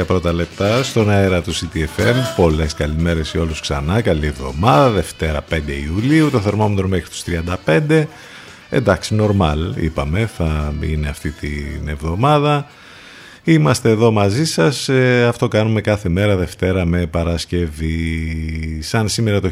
16.43 0.00 0.06
πρώτα 0.06 0.32
λεπτά 0.32 0.82
στον 0.82 1.10
αέρα 1.10 1.42
του 1.42 1.54
CTFM. 1.54 2.14
Πολλές 2.36 2.74
καλημέρες 2.74 3.28
σε 3.28 3.38
όλους 3.38 3.60
ξανά. 3.60 4.00
Καλή 4.00 4.26
εβδομάδα. 4.26 4.90
Δευτέρα 4.90 5.44
5 5.50 5.60
Ιουλίου. 5.86 6.30
Το 6.30 6.40
θερμόμετρο 6.40 6.88
μέχρι 6.88 7.08
τους 7.08 7.22
35. 7.66 8.06
Εντάξει, 8.70 9.16
normal 9.20 9.76
είπαμε. 9.82 10.30
Θα 10.36 10.74
είναι 10.80 11.08
αυτή 11.08 11.30
την 11.30 11.88
εβδομάδα. 11.88 12.66
Είμαστε 13.48 13.90
εδώ 13.90 14.10
μαζί 14.10 14.44
σας, 14.44 14.88
ε, 14.88 15.24
αυτό 15.28 15.48
κάνουμε 15.48 15.80
κάθε 15.80 16.08
μέρα 16.08 16.36
Δευτέρα 16.36 16.84
με 16.84 17.06
Παρασκευή. 17.06 18.78
Σαν 18.80 19.08
σήμερα 19.08 19.40
το 19.40 19.50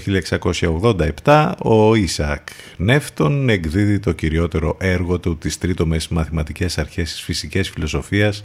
1687, 1.24 1.54
ο 1.58 1.94
Ισακ 1.94 2.48
Νεύτον 2.76 3.48
εκδίδει 3.48 3.98
το 3.98 4.12
κυριότερο 4.12 4.76
έργο 4.80 5.18
του 5.18 5.38
τις 5.38 5.58
τρίτομες 5.58 6.08
μαθηματικές 6.08 6.78
αρχές 6.78 7.12
της 7.12 7.22
φυσικής 7.22 7.70
φιλοσοφίας 7.70 8.42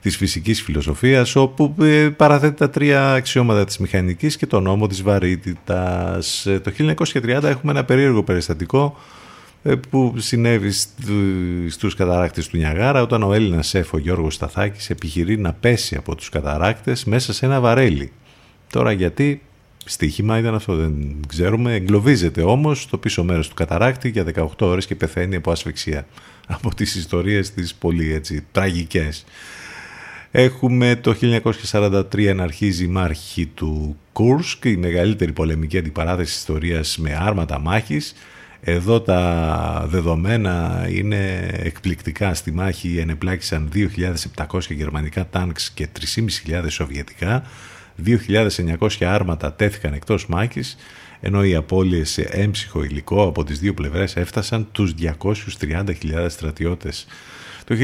της 0.00 0.16
φυσικής 0.16 0.62
φιλοσοφίας 0.62 1.36
όπου 1.36 1.74
ε, 1.80 2.08
παραθέτει 2.16 2.56
τα 2.56 2.70
τρία 2.70 3.12
αξιώματα 3.12 3.64
της 3.64 3.78
μηχανικής 3.78 4.36
και 4.36 4.46
τον 4.46 4.62
νόμο 4.62 4.86
της 4.86 5.02
βαρύτητας. 5.02 6.46
Ε, 6.46 6.60
Το 6.60 6.70
1930 6.70 7.42
έχουμε 7.42 7.72
ένα 7.72 7.84
περίεργο 7.84 8.22
περιστατικό 8.22 8.96
ε, 8.96 9.25
που 9.90 10.14
συνέβη 10.16 10.70
στου- 10.70 11.70
στους 11.70 11.94
καταράκτες 11.94 12.48
του 12.48 12.56
Νιαγάρα 12.56 13.02
όταν 13.02 13.22
ο 13.22 13.32
Έλληνας 13.32 13.68
σεφ 13.68 13.92
ο 13.92 13.98
Γιώργος 13.98 14.34
Σταθάκης 14.34 14.90
επιχειρεί 14.90 15.38
να 15.38 15.52
πέσει 15.52 15.96
από 15.96 16.14
τους 16.14 16.28
καταράκτες 16.28 17.04
μέσα 17.04 17.32
σε 17.32 17.46
ένα 17.46 17.60
βαρέλι. 17.60 18.12
Τώρα 18.72 18.92
γιατί 18.92 19.42
στοίχημα 19.84 20.38
ήταν 20.38 20.54
αυτό 20.54 20.76
δεν 20.76 21.16
ξέρουμε. 21.28 21.74
Εγκλωβίζεται 21.74 22.42
όμως 22.42 22.82
στο 22.82 22.98
πίσω 22.98 23.24
μέρος 23.24 23.48
του 23.48 23.54
καταράκτη 23.54 24.08
για 24.08 24.24
18 24.24 24.66
ώρες 24.66 24.86
και 24.86 24.94
πεθαίνει 24.94 25.36
από 25.36 25.50
ασφυξία. 25.50 26.06
Από 26.56 26.74
τις 26.74 26.94
ιστορίες 26.94 27.50
τις 27.50 27.74
πολύ 27.74 28.12
έτσι 28.12 28.44
τραγικές. 28.52 29.24
Έχουμε 30.30 30.96
το 30.96 31.14
1943 31.70 32.32
να 32.34 32.42
αρχίζει 32.42 32.84
η 32.84 32.88
μάχη 32.88 33.46
του 33.46 33.96
Κούρσκ, 34.12 34.64
η 34.64 34.76
μεγαλύτερη 34.76 35.32
πολεμική 35.32 35.78
αντιπαράθεση 35.78 36.30
της 36.30 36.38
ιστορίας 36.38 36.98
με 36.98 37.16
άρματα 37.20 37.58
μάχης. 37.58 38.14
Εδώ 38.68 39.00
τα 39.00 39.86
δεδομένα 39.88 40.86
είναι 40.90 41.50
εκπληκτικά. 41.52 42.34
Στη 42.34 42.52
μάχη 42.52 42.98
ενεπλάκησαν 42.98 43.70
2.700 43.74 44.60
γερμανικά 44.68 45.28
τάνκς 45.28 45.70
και 45.70 45.88
3.500 46.46 46.64
σοβιετικά. 46.68 47.42
2.900 48.04 48.88
άρματα 49.04 49.52
τέθηκαν 49.52 49.92
εκτός 49.92 50.26
μάχης, 50.26 50.76
ενώ 51.20 51.44
οι 51.44 51.54
απώλειες 51.54 52.10
σε 52.10 52.22
έμψυχο 52.22 52.84
υλικό 52.84 53.22
από 53.22 53.44
τις 53.44 53.58
δύο 53.58 53.74
πλευρές 53.74 54.16
έφτασαν 54.16 54.68
τους 54.72 54.94
230.000 54.94 56.26
στρατιώτες. 56.28 57.06
Το 57.64 57.74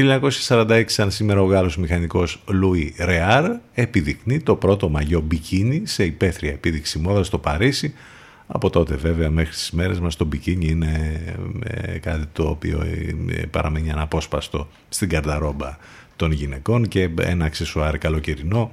1946, 0.47 0.83
σαν 0.85 1.11
σήμερα 1.11 1.41
ο 1.41 1.45
Γάλλος 1.45 1.77
μηχανικός 1.77 2.43
Λουί 2.47 2.95
Ρεάρ 2.99 3.51
επιδεικνύει 3.73 4.39
το 4.39 4.55
πρώτο 4.55 4.89
μαγιό 4.89 5.21
μπικίνι 5.21 5.81
σε 5.85 6.03
υπαίθρια 6.03 6.51
επίδειξη 6.51 6.99
μόδας 6.99 7.27
στο 7.27 7.37
Παρίσι. 7.37 7.93
Από 8.47 8.69
τότε 8.69 8.95
βέβαια 8.95 9.29
μέχρι 9.29 9.51
τις 9.51 9.71
μέρες 9.71 9.99
μας 9.99 10.15
το 10.15 10.25
μπικίνι 10.25 10.65
είναι 10.65 11.21
ε, 11.63 11.97
κάτι 11.97 12.25
το 12.33 12.43
οποίο 12.43 12.81
ε, 13.29 13.45
παραμένει 13.45 13.91
αναπόσπαστο 13.91 14.67
στην 14.89 15.09
καρδαρόμπα 15.09 15.77
των 16.15 16.31
γυναικών 16.31 16.87
και 16.87 17.09
ένα 17.19 17.45
αξεσουάρ 17.45 17.97
καλοκαιρινό 17.97 18.71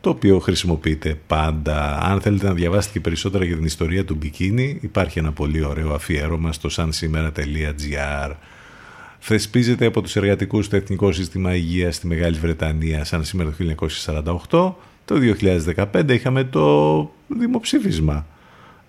το 0.00 0.10
οποίο 0.10 0.38
χρησιμοποιείται 0.38 1.18
πάντα. 1.26 1.98
Αν 2.02 2.20
θέλετε 2.20 2.46
να 2.46 2.54
διαβάσετε 2.54 2.92
και 2.92 3.00
περισσότερα 3.00 3.44
για 3.44 3.56
την 3.56 3.64
ιστορία 3.64 4.04
του 4.04 4.14
μπικίνι 4.14 4.78
υπάρχει 4.80 5.18
ένα 5.18 5.32
πολύ 5.32 5.64
ωραίο 5.64 5.94
αφιέρωμα 5.94 6.52
στο 6.52 6.68
sansimera.gr 6.76 8.32
θεσπίζεται 9.18 9.86
από 9.86 10.02
τους 10.02 10.16
εργατικούς 10.16 10.68
το 10.68 10.76
Εθνικό 10.76 11.12
Σύστημα 11.12 11.54
Υγείας 11.54 11.94
στη 11.94 12.06
Μεγάλη 12.06 12.36
Βρετανία 12.36 13.04
σαν 13.04 13.24
σήμερα 13.24 13.50
το 13.50 13.84
1948. 14.48 14.74
Το 15.04 15.36
2015 15.92 16.10
είχαμε 16.10 16.44
το 16.44 17.10
δημοψήφισμα 17.26 18.26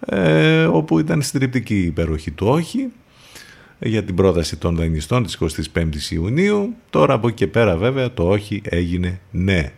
ε, 0.06 0.64
όπου 0.66 1.00
ήταν 1.00 1.22
συντριπτική 1.22 1.76
η 1.76 1.86
υπεροχή 1.86 2.32
του 2.32 2.48
όχι 2.48 2.88
για 3.80 4.04
την 4.04 4.16
πρόταση 4.16 4.58
των 4.58 4.76
δανειστών 4.76 5.24
της 5.24 5.38
25ης 5.74 6.10
Ιουνίου. 6.12 6.76
Τώρα 6.90 7.14
από 7.14 7.28
εκεί 7.28 7.36
και 7.36 7.48
πέρα 7.48 7.78
βέβαια 7.78 8.14
το 8.14 8.28
όχι 8.30 8.62
έγινε 8.70 9.20
ναι. 9.32 9.72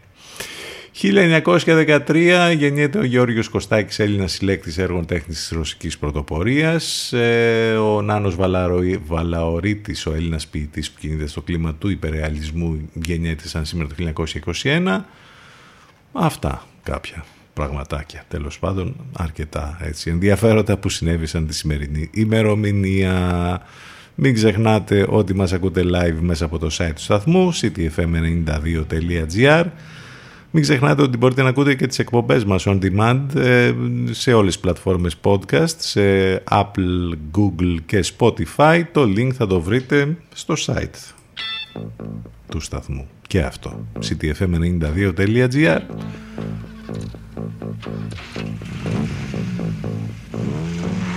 1913 1.01 2.53
γεννιέται 2.57 2.97
ο 2.99 3.03
Γεώργιος 3.03 3.49
Κωστάκης, 3.49 3.99
Έλληνας 3.99 4.32
συλλέκτης 4.32 4.78
έργων 4.78 5.05
τέχνης 5.05 5.38
της 5.38 5.49
Ρωσικής 5.49 5.97
Πρωτοπορίας. 5.97 7.13
Ε, 7.13 7.75
ο 7.75 8.01
Νάνος 8.01 8.36
Βαλαρο- 8.36 8.99
Βαλαωρίτης, 9.05 10.05
ο 10.05 10.13
Έλληνας 10.13 10.47
ποιητής 10.47 10.91
που 10.91 10.99
κινείται 10.99 11.28
στο 11.28 11.41
κλίμα 11.41 11.73
του 11.73 11.89
υπερεαλισμού, 11.89 12.89
γεννιέται 12.93 13.47
σαν 13.47 13.65
σήμερα 13.65 13.89
το 13.89 13.95
1921. 13.95 15.05
Αυτά 16.11 16.63
κάποια 16.84 17.25
πραγματάκια, 17.58 18.24
τέλος 18.28 18.60
πάντων 18.60 18.95
αρκετά 19.18 19.78
έτσι 19.82 20.10
ενδιαφέροντα 20.10 20.78
που 20.78 20.89
συνέβησαν 20.89 21.47
τη 21.47 21.55
σημερινή 21.55 22.10
ημερομηνία. 22.14 23.62
Μην 24.16 24.34
ξεχνάτε 24.34 25.05
ότι 25.10 25.36
μας 25.36 25.53
ακούτε 25.53 25.84
live 25.86 26.18
μέσα 26.20 26.45
από 26.45 26.58
το 26.58 26.68
site 26.72 26.91
του 26.95 27.01
σταθμού 27.01 27.53
ctfm92.gr 27.53 29.66
μην 30.51 30.62
ξεχνάτε 30.62 31.01
ότι 31.01 31.18
μπορείτε 31.18 31.41
να 31.41 31.49
ακούτε 31.49 31.76
και 31.76 31.88
τις 31.88 31.99
εκπομπές 31.99 32.45
μας 32.45 32.64
on 32.68 32.80
demand 32.82 33.36
ε, 33.36 33.74
σε 34.12 34.34
όλες 34.34 34.53
τις 34.53 34.62
πλατφόρμες 34.62 35.16
podcast, 35.24 35.76
σε 35.78 36.01
Apple, 36.51 37.12
Google 37.38 37.78
και 37.86 38.03
Spotify. 38.18 38.84
Το 38.91 39.03
link 39.03 39.30
θα 39.34 39.47
το 39.47 39.62
βρείτε 39.62 40.18
στο 40.34 40.53
site 40.66 41.14
του 42.49 42.60
σταθμού. 42.60 43.08
Και 43.28 43.41
αυτό, 43.41 43.86
ctfm92.gr 43.99 45.80
thank 46.88 47.11
you 50.83 51.16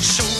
Show 0.00 0.37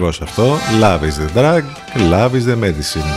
Ακριβώς 0.00 0.20
αυτό. 0.20 0.56
Love 0.80 1.00
is 1.00 1.18
the 1.18 1.38
drug, 1.38 1.62
love 2.10 2.30
is 2.30 2.44
the 2.46 2.56
medicine. 2.56 3.10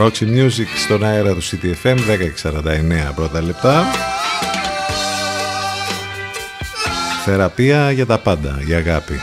Roxy 0.00 0.24
Music 0.24 0.66
στον 0.76 1.04
αέρα 1.04 1.34
του 1.34 1.42
CTFM 1.42 1.96
1049 3.10 3.12
πρώτα 3.14 3.42
λεπτά. 3.42 3.84
Θεραπεία 7.24 7.90
για 7.90 8.06
τα 8.06 8.18
πάντα, 8.18 8.60
για 8.64 8.76
αγάπη. 8.76 9.20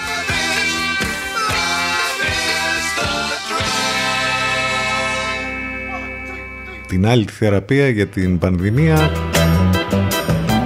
Την 6.88 7.08
άλλη 7.08 7.26
τη 7.26 7.34
θεραπεία 7.34 7.90
για 7.90 8.08
την 8.08 8.38
πανδημία 8.38 9.12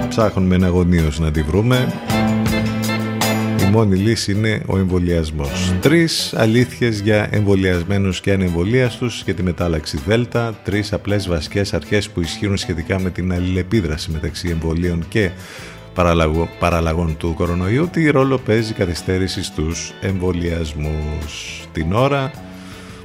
ψάχνουμε 0.08 0.54
εναγωνίως 0.54 1.18
να 1.18 1.30
τη 1.30 1.42
βρούμε. 1.42 2.05
Η 3.66 3.70
μόνη 3.70 3.96
λύση 3.96 4.32
είναι 4.32 4.62
ο 4.66 4.78
εμβολιασμός. 4.78 5.74
Τρεις 5.80 6.34
αλήθειες 6.34 7.00
για 7.00 7.28
εμβολιασμένους 7.32 8.20
και 8.20 8.32
ανεμβολίαστου 8.32 9.06
για 9.24 9.34
τη 9.34 9.42
μετάλλαξη 9.42 9.98
Δέλτα. 10.06 10.54
Τρεις 10.64 10.92
απλές 10.92 11.28
βασικές 11.28 11.74
αρχές 11.74 12.10
που 12.10 12.20
ισχύουν 12.20 12.56
σχετικά 12.56 13.00
με 13.00 13.10
την 13.10 13.32
αλληλεπίδραση 13.32 14.10
μεταξύ 14.10 14.48
εμβολίων 14.48 15.04
και 15.08 15.30
παραλλαγω- 15.94 16.48
παραλλαγών 16.58 17.16
του 17.16 17.34
κορονοϊού. 17.36 17.88
Τι 17.92 18.10
ρόλο 18.10 18.38
παίζει 18.38 18.70
η 18.70 18.74
καθυστέρηση 18.74 19.42
στους 19.42 19.92
εμβολιασμούς. 20.00 21.60
Την 21.72 21.92
ώρα 21.92 22.30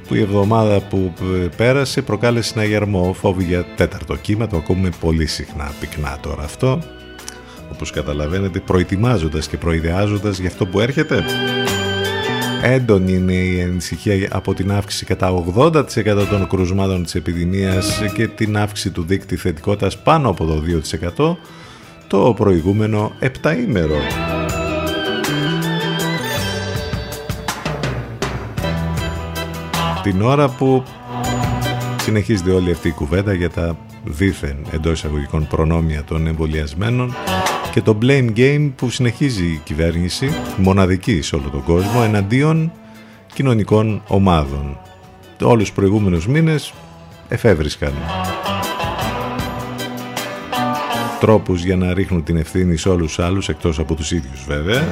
που 0.08 0.14
η 0.14 0.20
εβδομάδα 0.20 0.80
που 0.80 1.12
ε, 1.42 1.46
πέρασε 1.56 2.02
προκάλεσε 2.02 2.48
συναγερμό 2.48 3.12
φόβη 3.12 3.44
για 3.44 3.66
τέταρτο 3.76 4.16
κύμα. 4.16 4.46
Το 4.46 4.56
ακούμε 4.56 4.88
πολύ 5.00 5.26
συχνά 5.26 5.72
πυκνά 5.80 6.18
τώρα 6.20 6.42
αυτό 6.42 6.82
όπως 7.72 7.90
καταλαβαίνετε 7.90 8.60
προετοιμάζοντας 8.60 9.48
και 9.48 9.56
προειδεάζοντας 9.56 10.38
για 10.38 10.48
αυτό 10.48 10.66
που 10.66 10.80
έρχεται. 10.80 11.24
Έντονη 12.62 13.12
είναι 13.12 13.32
η 13.32 13.62
ανησυχία 13.62 14.28
από 14.32 14.54
την 14.54 14.72
αύξηση 14.72 15.04
κατά 15.04 15.44
80% 15.56 15.84
των 16.30 16.48
κρουσμάτων 16.48 17.02
της 17.02 17.14
επιδημίας 17.14 18.02
και 18.14 18.28
την 18.28 18.56
αύξηση 18.56 18.90
του 18.90 19.02
δίκτυ 19.02 19.36
θετικότητας 19.36 19.98
πάνω 20.02 20.28
από 20.28 20.44
το 20.44 20.62
2% 21.16 21.36
το 22.06 22.34
προηγούμενο 22.36 23.12
7 23.42 23.56
ημέρο. 23.66 23.96
Την 30.02 30.22
ώρα 30.22 30.48
που 30.48 30.84
συνεχίζεται 32.02 32.50
όλη 32.50 32.70
αυτή 32.70 32.88
η 32.88 32.92
κουβέντα 32.92 33.32
για 33.32 33.50
τα 33.50 33.76
δίθεν 34.04 34.56
εντός 34.70 34.92
εισαγωγικών 34.92 35.46
προνόμια 35.46 36.04
των 36.04 36.26
εμβολιασμένων 36.26 37.14
και 37.72 37.82
το 37.82 37.98
blame 38.02 38.30
game 38.36 38.70
που 38.76 38.90
συνεχίζει 38.90 39.44
η 39.44 39.60
κυβέρνηση, 39.64 40.30
μοναδική 40.56 41.22
σε 41.22 41.36
όλο 41.36 41.48
τον 41.48 41.62
κόσμο, 41.62 42.00
εναντίον 42.04 42.72
κοινωνικών 43.34 44.02
ομάδων. 44.06 44.78
Όλους 45.42 45.62
τους 45.62 45.72
προηγούμενους 45.72 46.26
μήνες 46.26 46.72
εφεύρισκαν 47.28 47.92
τρόπους 51.20 51.64
για 51.64 51.76
να 51.76 51.94
ρίχνουν 51.94 52.24
την 52.24 52.36
ευθύνη 52.36 52.76
σε 52.76 52.88
όλους 52.88 53.06
τους 53.14 53.24
άλλους, 53.24 53.48
εκτός 53.48 53.78
από 53.78 53.94
τους 53.94 54.10
ίδιους 54.10 54.44
βέβαια. 54.46 54.84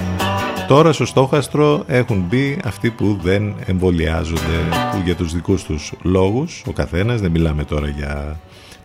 Τώρα 0.68 0.93
στο 0.93 1.07
στόχαστρο 1.07 1.85
έχουν 1.87 2.24
μπει 2.28 2.59
αυτοί 2.64 2.91
που 2.91 3.18
δεν 3.22 3.55
εμβολιάζονται, 3.66 4.59
που 4.93 5.01
για 5.05 5.14
τους 5.14 5.35
δικούς 5.35 5.62
τους 5.64 5.93
λόγους, 6.03 6.62
ο 6.66 6.72
καθένας, 6.72 7.20
δεν 7.20 7.31
μιλάμε 7.31 7.64
τώρα 7.64 7.89
για 7.89 8.41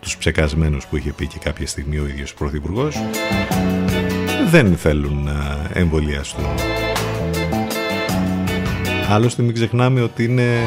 τους 0.06 0.16
ψεκασμένους 0.16 0.86
που 0.86 0.96
είχε 0.96 1.12
πει 1.12 1.26
και 1.26 1.38
κάποια 1.38 1.66
στιγμή 1.66 1.98
ο 1.98 2.06
ίδιος 2.06 2.34
Πρωθυπουργός, 2.34 3.02
δεν 4.50 4.76
θέλουν 4.76 5.22
να 5.24 5.70
εμβολιαστούν. 5.72 6.44
Άλλωστε 9.10 9.42
μην 9.42 9.54
ξεχνάμε 9.54 10.00
ότι 10.00 10.24
είναι 10.24 10.58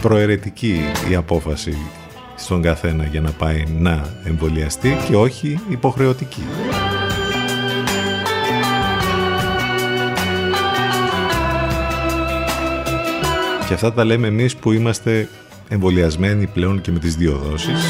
προαιρετική 0.00 0.80
η 1.10 1.14
απόφαση 1.14 1.76
στον 2.36 2.62
καθένα 2.62 3.04
για 3.04 3.20
να 3.20 3.30
πάει 3.30 3.64
να 3.78 4.20
εμβολιαστεί 4.24 4.96
και 5.08 5.16
όχι 5.16 5.60
υποχρεωτική. 5.68 6.42
Και 13.68 13.74
αυτά 13.74 13.92
τα 13.92 14.04
λέμε 14.04 14.26
εμείς 14.26 14.56
που 14.56 14.72
είμαστε 14.72 15.28
εμβολιασμένοι 15.68 16.46
πλέον 16.46 16.80
και 16.80 16.90
με 16.90 16.98
τις 16.98 17.16
δύο 17.16 17.40
δόσεις. 17.50 17.82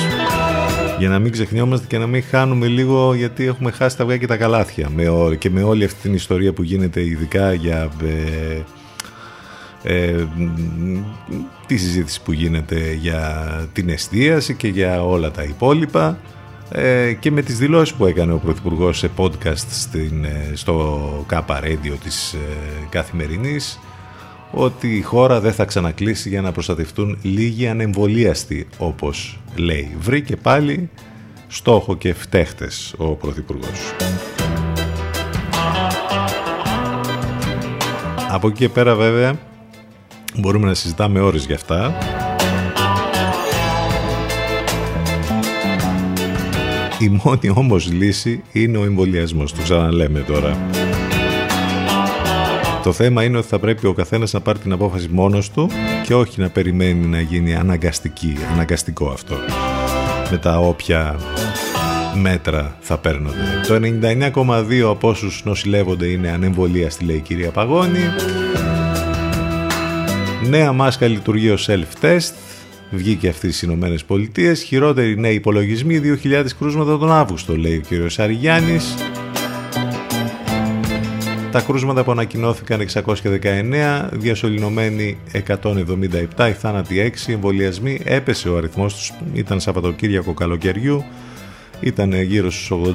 Για 0.98 1.08
να 1.08 1.18
μην 1.18 1.32
ξεχνιόμαστε 1.32 1.86
και 1.88 1.98
να 1.98 2.06
μην 2.06 2.22
χάνουμε 2.22 2.66
λίγο 2.66 3.14
γιατί 3.14 3.44
έχουμε 3.44 3.70
χάσει 3.70 3.96
τα 3.96 4.02
αυγά 4.02 4.16
και 4.16 4.26
τα 4.26 4.36
καλάθια. 4.36 4.90
Με, 4.94 5.36
και 5.38 5.50
με 5.50 5.62
όλη 5.62 5.84
αυτή 5.84 6.00
την 6.00 6.14
ιστορία 6.14 6.52
που 6.52 6.62
γίνεται 6.62 7.04
ειδικά 7.04 7.52
για 7.52 7.90
ε, 8.02 8.62
ε, 9.82 10.26
τη 11.66 11.76
συζήτηση 11.76 12.22
που 12.22 12.32
γίνεται 12.32 12.92
για 13.00 13.48
την 13.72 13.88
εστίαση 13.88 14.54
και 14.54 14.68
για 14.68 15.04
όλα 15.04 15.30
τα 15.30 15.42
υπόλοιπα 15.42 16.18
ε, 16.70 17.12
και 17.12 17.30
με 17.30 17.42
τις 17.42 17.58
δηλώσεις 17.58 17.94
που 17.94 18.06
έκανε 18.06 18.32
ο 18.32 18.36
Πρωθυπουργός 18.38 18.98
σε 18.98 19.10
podcast 19.16 19.66
στην, 19.70 20.24
ε, 20.24 20.50
στο 20.54 21.24
ΚΑΠΑ 21.26 21.60
Radio 21.62 21.96
της 22.02 22.32
ε, 22.32 22.38
Καθημερινής 22.88 23.80
ότι 24.54 24.96
η 24.96 25.02
χώρα 25.02 25.40
δεν 25.40 25.52
θα 25.52 25.64
ξανακλείσει 25.64 26.28
για 26.28 26.40
να 26.40 26.52
προστατευτούν 26.52 27.18
λίγοι 27.22 27.68
ανεμβολίαστοι 27.68 28.66
όπως 28.78 29.38
λέει. 29.56 29.96
Βρήκε 30.00 30.36
πάλι 30.36 30.90
στόχο 31.46 31.96
και 31.96 32.14
φταίχτες 32.14 32.94
ο 32.96 33.06
Πρωθυπουργός. 33.06 33.94
Από 38.30 38.48
εκεί 38.48 38.56
και 38.56 38.68
πέρα 38.68 38.94
βέβαια 38.94 39.38
μπορούμε 40.38 40.66
να 40.66 40.74
συζητάμε 40.74 41.20
ώρες 41.20 41.46
για 41.46 41.54
αυτά. 41.54 41.98
Η 46.98 47.08
μόνη 47.08 47.50
όμως 47.54 47.92
λύση 47.92 48.42
είναι 48.52 48.78
ο 48.78 48.84
εμβολιασμός, 48.84 49.52
το 49.52 49.62
ξαναλέμε 49.62 50.20
τώρα. 50.20 50.56
Το 52.84 52.92
θέμα 52.92 53.24
είναι 53.24 53.38
ότι 53.38 53.46
θα 53.46 53.58
πρέπει 53.58 53.86
ο 53.86 53.92
καθένας 53.92 54.32
να 54.32 54.40
πάρει 54.40 54.58
την 54.58 54.72
απόφαση 54.72 55.08
μόνος 55.10 55.50
του 55.50 55.70
και 56.06 56.14
όχι 56.14 56.40
να 56.40 56.50
περιμένει 56.50 57.06
να 57.06 57.20
γίνει 57.20 57.54
αναγκαστική, 57.54 58.36
αναγκαστικό 58.52 59.06
αυτό 59.06 59.34
με 60.30 60.36
τα 60.36 60.58
όποια 60.58 61.16
μέτρα 62.14 62.76
θα 62.80 62.98
παίρνονται. 62.98 63.36
Το 63.66 63.74
99,2 63.74 64.90
από 64.90 65.08
όσους 65.08 65.44
νοσηλεύονται 65.44 66.06
είναι 66.06 66.30
ανεμβολία 66.30 66.90
στη 66.90 67.04
λέει 67.04 67.16
η 67.16 67.20
κυρία 67.20 67.50
Παγώνη. 67.50 68.00
Νέα 70.48 70.72
μάσκα 70.72 71.06
λειτουργεί 71.06 71.50
ως 71.50 71.68
self-test. 71.70 72.32
Βγήκε 72.90 73.28
αυτή 73.28 73.46
στις 73.46 73.62
Ηνωμένες 73.62 74.04
Πολιτείες. 74.04 74.62
Χειρότεροι 74.62 75.18
νέοι 75.18 75.34
υπολογισμοί, 75.34 76.00
2.000 76.24 76.44
κρούσματα 76.58 76.98
τον 76.98 77.12
Αύγουστο, 77.12 77.56
λέει 77.56 77.76
ο 77.76 77.80
κύριος 77.88 78.18
Αριγιάννης. 78.18 78.94
Τα 81.54 81.60
κρούσματα 81.60 82.04
που 82.04 82.10
ανακοινώθηκαν 82.10 82.86
619, 82.92 84.08
διασωληνωμένοι 84.12 85.18
177, 85.32 86.48
οι 86.48 86.52
θάνατοι 86.52 87.12
6, 87.26 87.32
εμβολιασμοί, 87.32 88.00
έπεσε 88.04 88.48
ο 88.48 88.56
αριθμός 88.56 88.94
τους, 88.94 89.12
ήταν 89.32 89.60
Σαββατοκύριακο 89.60 90.34
καλοκαιριού, 90.34 91.04
ήταν 91.80 92.22
γύρω 92.22 92.50
στους 92.50 92.70
82.000. 92.72 92.94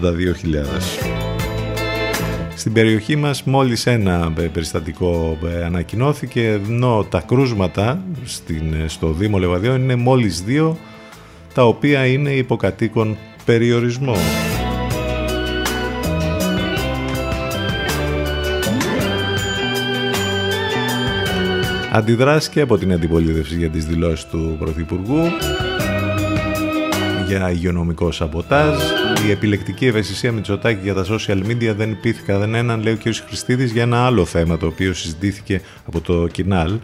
Στην 2.55 2.73
περιοχή 2.73 3.15
μας 3.15 3.43
μόλις 3.43 3.85
ένα 3.85 4.33
περιστατικό 4.53 5.37
ε, 5.45 5.65
ανακοινώθηκε, 5.65 6.47
ενώ 6.47 7.05
τα 7.09 7.19
κρούσματα 7.27 8.03
στην, 8.23 8.75
στο 8.85 9.11
Δήμο 9.11 9.37
Λεβαδίων 9.37 9.81
είναι 9.81 9.95
μόλις 9.95 10.41
δύο, 10.41 10.77
τα 11.53 11.65
οποία 11.65 12.05
είναι 12.05 12.31
υποκατοίκον 12.31 13.17
περιορισμό. 13.45 14.15
Αντιδράσεις 21.99 22.49
και 22.49 22.61
από 22.61 22.77
την 22.77 22.93
αντιπολίτευση 22.93 23.55
για 23.55 23.69
τις 23.69 23.85
δηλώσεις 23.85 24.25
του 24.25 24.55
Πρωθυπουργού 24.59 25.21
για 27.27 27.51
υγειονομικό 27.51 28.11
σαμποτάζ. 28.11 28.77
Η 29.27 29.31
επιλεκτική 29.31 29.85
ευαισθησία 29.85 30.31
Μητσοτάκη 30.31 30.79
για 30.83 30.93
τα 30.93 31.05
social 31.05 31.45
media 31.45 31.73
δεν 31.77 31.91
υπήρχε 31.91 32.37
δεν 32.37 32.55
έναν, 32.55 32.81
λέει 32.81 32.93
ο 32.93 32.97
κ. 32.97 33.15
Χριστίδης, 33.27 33.71
για 33.71 33.81
ένα 33.81 34.05
άλλο 34.05 34.25
θέμα 34.25 34.57
το 34.57 34.65
οποίο 34.65 34.93
συζητήθηκε 34.93 35.61
από 35.87 36.01
το 36.01 36.27
Κινάλ 36.27 36.79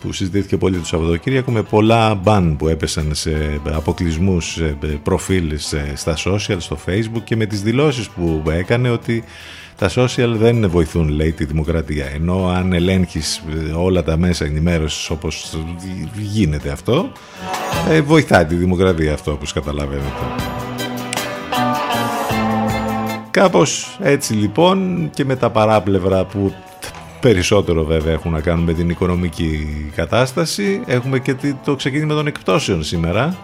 που 0.00 0.12
συζητήθηκε 0.12 0.56
πολύ 0.56 0.78
το 0.78 0.86
Σαββατοκύριακο 0.86 1.50
με 1.50 1.62
πολλά 1.62 2.14
μπαν 2.14 2.56
που 2.56 2.68
έπεσαν 2.68 3.14
σε 3.14 3.60
αποκλεισμούς 3.72 4.60
προφίλ 5.02 5.52
στα 5.94 6.16
social, 6.24 6.56
στο 6.58 6.78
facebook 6.86 7.22
και 7.24 7.36
με 7.36 7.46
τις 7.46 7.62
δηλώσεις 7.62 8.08
που 8.08 8.42
έκανε 8.50 8.90
ότι 8.90 9.24
τα 9.82 9.90
social 9.94 10.34
δεν 10.36 10.70
βοηθούν, 10.70 11.08
λέει, 11.08 11.32
τη 11.32 11.44
δημοκρατία. 11.44 12.06
Ενώ 12.14 12.46
αν 12.46 12.72
ελέγχεις 12.72 13.42
όλα 13.76 14.02
τα 14.02 14.16
μέσα 14.16 14.44
ενημέρωσης 14.44 15.10
όπως 15.10 15.58
γίνεται 16.18 16.70
αυτό, 16.70 17.12
ε, 17.88 18.00
βοηθάει 18.00 18.44
τη 18.44 18.54
δημοκρατία 18.54 19.12
αυτό, 19.12 19.32
όπως 19.32 19.52
καταλαβαίνετε. 19.52 20.22
Κάπως 23.30 23.98
έτσι 24.02 24.32
λοιπόν 24.34 25.10
και 25.14 25.24
με 25.24 25.36
τα 25.36 25.50
παράπλευρα 25.50 26.24
που 26.24 26.54
περισσότερο 27.20 27.84
βέβαια 27.84 28.12
έχουν 28.12 28.32
να 28.32 28.40
κάνουν 28.40 28.64
με 28.64 28.72
την 28.72 28.88
οικονομική 28.88 29.66
κατάσταση. 29.94 30.80
Έχουμε 30.86 31.18
και 31.18 31.36
το 31.64 31.74
ξεκίνημα 31.74 32.14
των 32.14 32.26
εκπτώσεων 32.26 32.82
σήμερα 32.82 33.36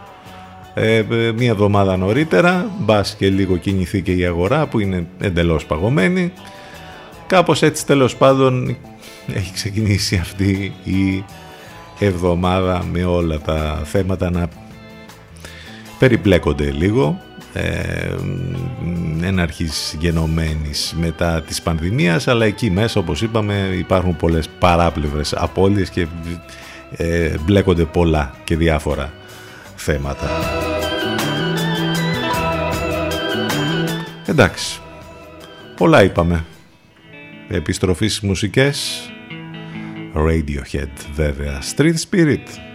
ε, 0.75 0.97
ε, 0.97 1.33
μία 1.33 1.51
εβδομάδα 1.51 1.97
νωρίτερα, 1.97 2.71
μπας 2.79 3.15
και 3.19 3.29
λίγο 3.29 3.57
κινηθεί 3.57 4.03
και 4.03 4.13
η 4.13 4.25
αγορά 4.25 4.67
που 4.67 4.79
είναι 4.79 5.07
εντελώς 5.21 5.67
παγωμένη. 5.67 6.33
Κάπως 7.27 7.63
έτσι 7.63 7.87
τέλος 7.87 8.17
πάντων 8.17 8.77
έχει 9.35 9.53
ξεκινήσει 9.53 10.17
αυτή 10.17 10.75
η 10.85 11.25
εβδομάδα 11.99 12.85
με 12.93 13.05
όλα 13.05 13.39
τα 13.39 13.83
θέματα 13.85 14.31
να 14.31 14.49
περιπλέκονται 15.99 16.71
λίγο 16.71 17.21
ε, 17.53 18.15
έναρχης 19.23 19.97
γενομένης 20.01 20.95
μετά 21.01 21.43
της 21.43 21.63
πανδημίας 21.63 22.29
αλλά 22.29 22.45
εκεί 22.45 22.71
μέσα 22.71 23.01
όπως 23.01 23.23
είπαμε 23.23 23.55
υπάρχουν 23.79 24.17
πολλές 24.17 24.49
παράπλευρες 24.59 25.35
απώλειες 25.35 25.91
και 25.91 26.07
ε, 26.97 27.35
μπλέκονται 27.45 27.85
πολλά 27.85 28.35
και 28.45 28.57
διάφορα 28.57 29.13
θέματα. 29.79 30.29
Εντάξει, 34.27 34.81
πολλά 35.77 36.03
είπαμε. 36.03 36.45
Επιστροφή 37.49 38.09
στις 38.09 38.21
μουσικές, 38.21 39.01
Radiohead 40.15 40.91
βέβαια, 41.15 41.63
Street 41.77 41.95
Spirit. 42.11 42.68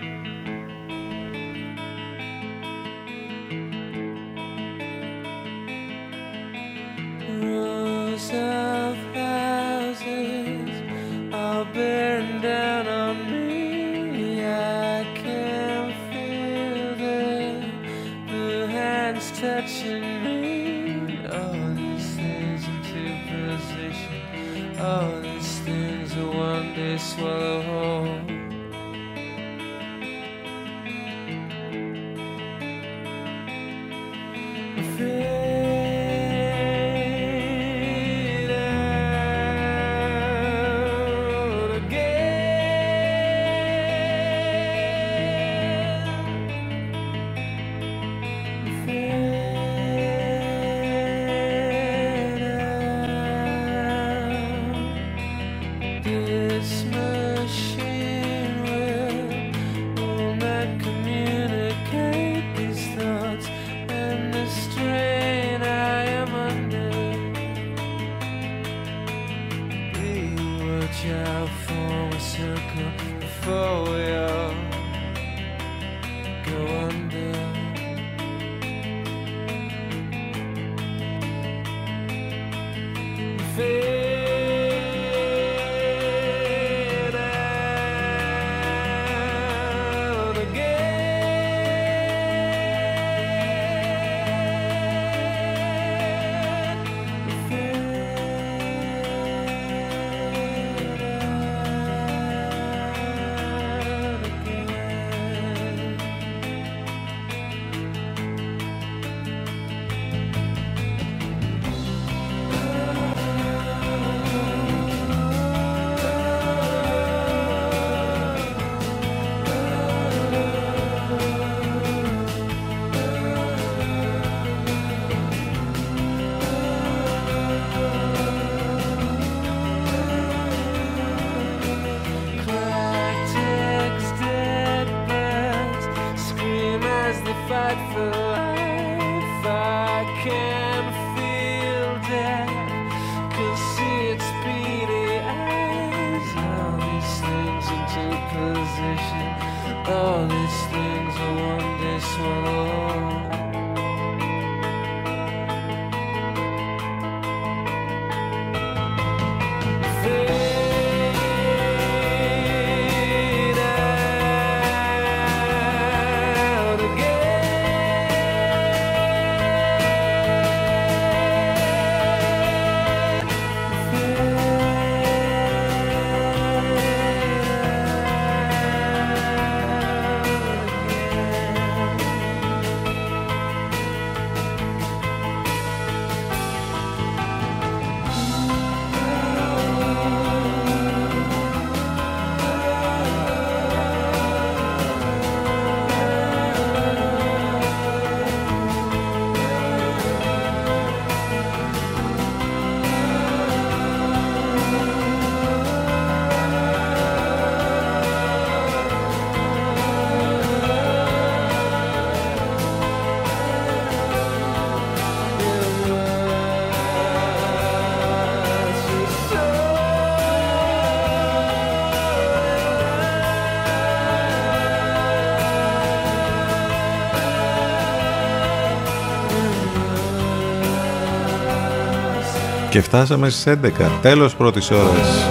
Και 232.74 232.82
φτάσαμε 232.82 233.30
στις 233.30 233.44
11, 233.46 234.00
τέλος 234.02 234.36
πρώτης 234.36 234.72
ώρας 234.72 235.28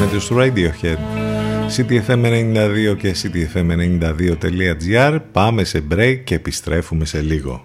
με 0.00 0.06
τους 0.12 0.30
Radiohead. 0.32 0.98
CTFM92 1.76 2.96
και 2.98 3.14
CTFM92.gr 3.22 5.18
Πάμε 5.32 5.64
σε 5.64 5.84
break 5.94 6.20
και 6.24 6.34
επιστρέφουμε 6.34 7.04
σε 7.04 7.20
λίγο. 7.20 7.64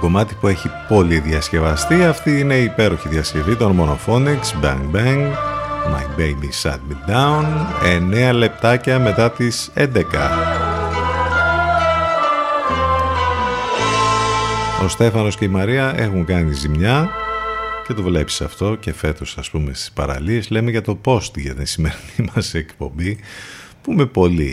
Κομμάτι 0.00 0.34
που 0.34 0.46
έχει 0.46 0.70
πολύ 0.88 1.18
διασκευαστεί. 1.18 2.04
Αυτή 2.04 2.38
είναι 2.38 2.54
η 2.54 2.64
υπέροχη 2.64 3.08
διασκευή 3.08 3.56
των 3.56 3.80
Monophonics, 3.80 4.64
Bang 4.64 4.96
Bang, 4.96 5.32
My 5.92 6.20
Baby 6.20 6.50
Sat 6.62 6.78
Me 6.88 7.10
Down, 7.10 7.44
9 8.30 8.32
λεπτάκια 8.32 8.98
μετά 8.98 9.30
τις 9.30 9.70
11. 9.74 9.86
Ο 14.84 14.88
Στέφανος 14.88 15.36
και 15.36 15.44
η 15.44 15.48
Μαρία 15.48 15.92
έχουν 15.96 16.24
κάνει 16.24 16.52
ζημιά 16.52 17.10
και 17.86 17.94
το 17.94 18.02
βλέπεις 18.02 18.40
αυτό 18.40 18.76
και 18.80 18.92
φέτος 18.92 19.38
ας 19.38 19.50
πούμε 19.50 19.74
στις 19.74 19.90
παραλίες 19.92 20.50
λέμε 20.50 20.70
για 20.70 20.82
το 20.82 20.98
post 21.04 21.36
για 21.36 21.54
την 21.54 21.66
σημερινή 21.66 22.00
μας 22.34 22.54
εκπομπή 22.54 23.18
που 23.82 23.92
με 23.92 24.06
πολύ 24.06 24.52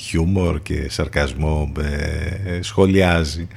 χιούμορ 0.00 0.62
και 0.62 0.90
σαρκασμό 0.90 1.72
ε, 1.80 2.62
σχολιάζει 2.62 3.48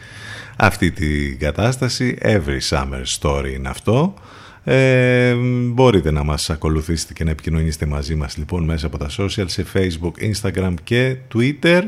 αυτή 0.62 0.92
την 0.92 1.40
κατάσταση. 1.40 2.18
Every 2.22 2.60
summer 2.70 3.04
story 3.20 3.54
είναι 3.56 3.70
αυτό. 3.70 4.14
Ε, 4.64 5.34
μπορείτε 5.66 6.12
να 6.12 6.24
μας 6.24 6.50
ακολουθήσετε 6.50 7.14
και 7.14 7.24
να 7.24 7.32
επικοινωνήσετε 7.32 7.86
μαζί 7.86 8.16
μας 8.16 8.38
λοιπόν 8.38 8.64
μέσα 8.64 8.86
από 8.86 8.98
τα 8.98 9.10
social 9.18 9.46
σε 9.46 9.66
facebook, 9.74 10.12
instagram 10.32 10.74
και 10.84 11.16
twitter 11.34 11.84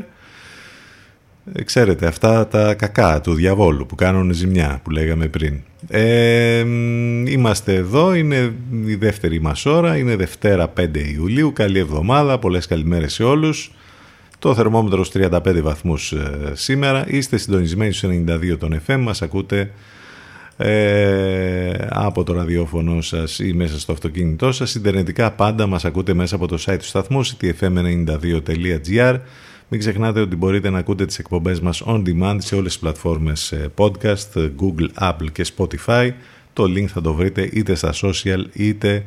ε, 1.52 1.62
ξέρετε 1.62 2.06
αυτά 2.06 2.46
τα 2.46 2.74
κακά 2.74 3.20
του 3.20 3.34
διαβόλου 3.34 3.86
που 3.86 3.94
κάνουν 3.94 4.32
ζημιά 4.32 4.80
που 4.82 4.90
λέγαμε 4.90 5.26
πριν 5.26 5.60
ε, 5.88 6.58
είμαστε 7.26 7.74
εδώ 7.74 8.14
είναι 8.14 8.54
η 8.86 8.94
δεύτερη 8.94 9.40
μας 9.40 9.66
ώρα 9.66 9.96
είναι 9.96 10.16
Δευτέρα 10.16 10.72
5 10.80 10.88
Ιουλίου 11.14 11.52
καλή 11.52 11.78
εβδομάδα, 11.78 12.38
πολλές 12.38 12.66
καλημέρες 12.66 13.12
σε 13.12 13.22
όλους 13.22 13.72
το 14.44 14.54
θερμόμετρο 14.54 15.04
στους 15.04 15.22
35 15.26 15.62
βαθμούς 15.62 16.12
ε, 16.12 16.52
σήμερα 16.52 17.04
είστε 17.08 17.36
συντονισμένοι 17.36 17.92
στους 17.92 18.10
92 18.10 18.56
των 18.58 18.80
FM 18.86 18.98
μας 18.98 19.22
ακούτε 19.22 19.70
ε, 20.56 21.70
από 21.88 22.24
το 22.24 22.32
ραδιόφωνο 22.32 23.00
σας 23.00 23.38
ή 23.38 23.52
μέσα 23.52 23.80
στο 23.80 23.92
αυτοκίνητό 23.92 24.52
σας. 24.52 24.74
Ιντερνετικά 24.74 25.30
πάντα 25.30 25.66
μας 25.66 25.84
ακούτε 25.84 26.14
μέσα 26.14 26.34
από 26.34 26.46
το 26.46 26.58
site 26.66 26.76
του 26.78 26.84
σταθμού 26.84 27.26
ctfm92.gr 27.26 29.18
Μην 29.68 29.80
ξεχνάτε 29.80 30.20
ότι 30.20 30.36
μπορείτε 30.36 30.70
να 30.70 30.78
ακούτε 30.78 31.06
τις 31.06 31.18
εκπομπές 31.18 31.60
μας 31.60 31.82
on 31.86 32.02
demand 32.06 32.36
σε 32.38 32.54
όλες 32.54 32.72
τις 32.72 32.80
πλατφόρμες 32.80 33.52
ε, 33.52 33.70
podcast, 33.76 34.50
Google, 34.60 34.88
Apple 35.00 35.30
και 35.32 35.46
Spotify. 35.56 36.10
Το 36.52 36.64
link 36.64 36.86
θα 36.86 37.00
το 37.00 37.14
βρείτε 37.14 37.48
είτε 37.52 37.74
στα 37.74 37.92
social 38.02 38.44
είτε 38.52 39.04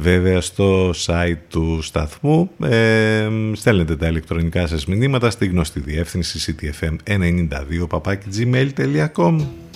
βέβαια 0.00 0.40
στο 0.40 0.90
site 0.90 1.38
του 1.48 1.82
σταθμού. 1.82 2.50
Ε, 2.62 3.28
στέλνετε 3.52 3.96
τα 3.96 4.06
ηλεκτρονικά 4.06 4.66
σας 4.66 4.86
μηνύματα 4.86 5.30
στη 5.30 5.46
γνωστή 5.46 5.80
διεύθυνση 5.80 6.56
ctfm92 6.60 7.86
Are 7.90 9.67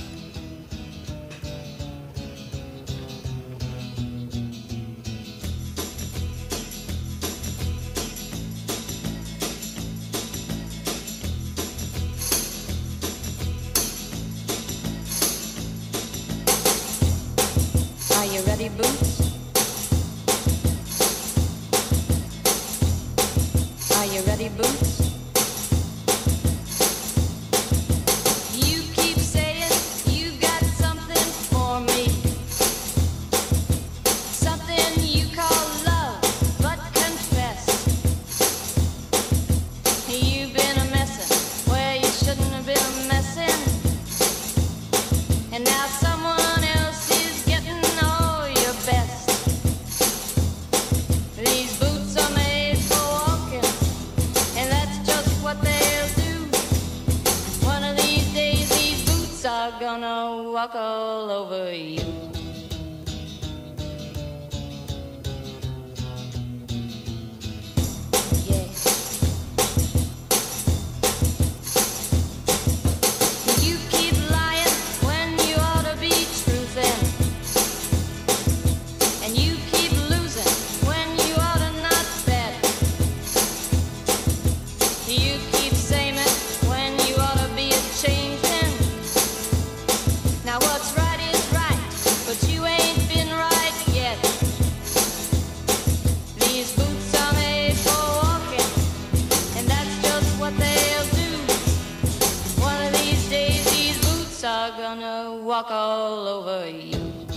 all 105.72 106.28
over 106.28 106.68
you. 106.68 107.31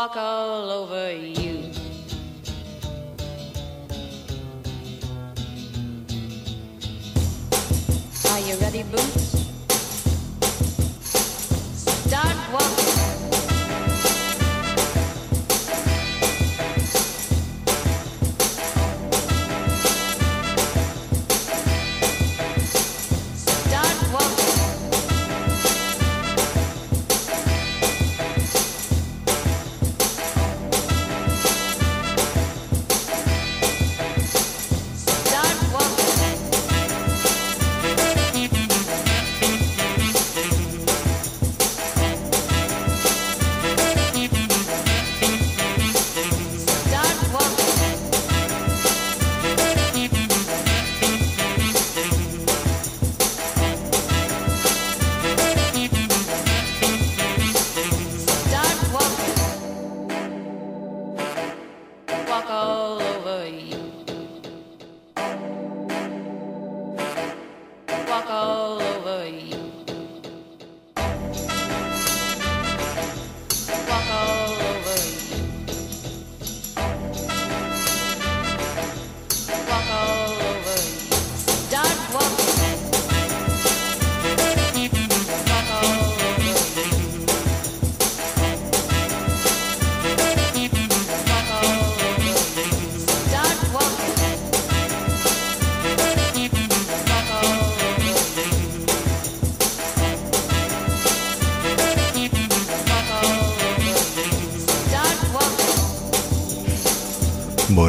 Walk 0.00 0.16
all 0.16 0.70
over 0.70 1.12
you. 1.14 1.39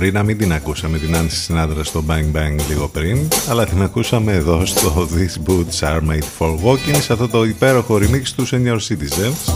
Μπορεί 0.01 0.13
να 0.13 0.23
μην 0.23 0.37
την 0.37 0.53
ακούσαμε 0.53 0.97
την 0.97 1.15
Άνση 1.15 1.35
Συνάδρα 1.35 1.83
στο 1.83 2.03
Bang 2.07 2.35
Bang 2.35 2.55
λίγο 2.69 2.87
πριν, 2.87 3.27
αλλά 3.49 3.65
την 3.65 3.81
ακούσαμε 3.81 4.33
εδώ 4.33 4.65
στο 4.65 5.07
These 5.13 5.49
Boots 5.49 5.79
Are 5.79 5.99
Made 6.09 6.23
For 6.39 6.55
Walking, 6.63 7.01
σε 7.01 7.13
αυτό 7.13 7.27
το 7.27 7.43
υπέροχο 7.43 7.95
remix 7.95 8.23
του 8.35 8.47
Senior 8.47 8.77
Citizens. 8.87 9.53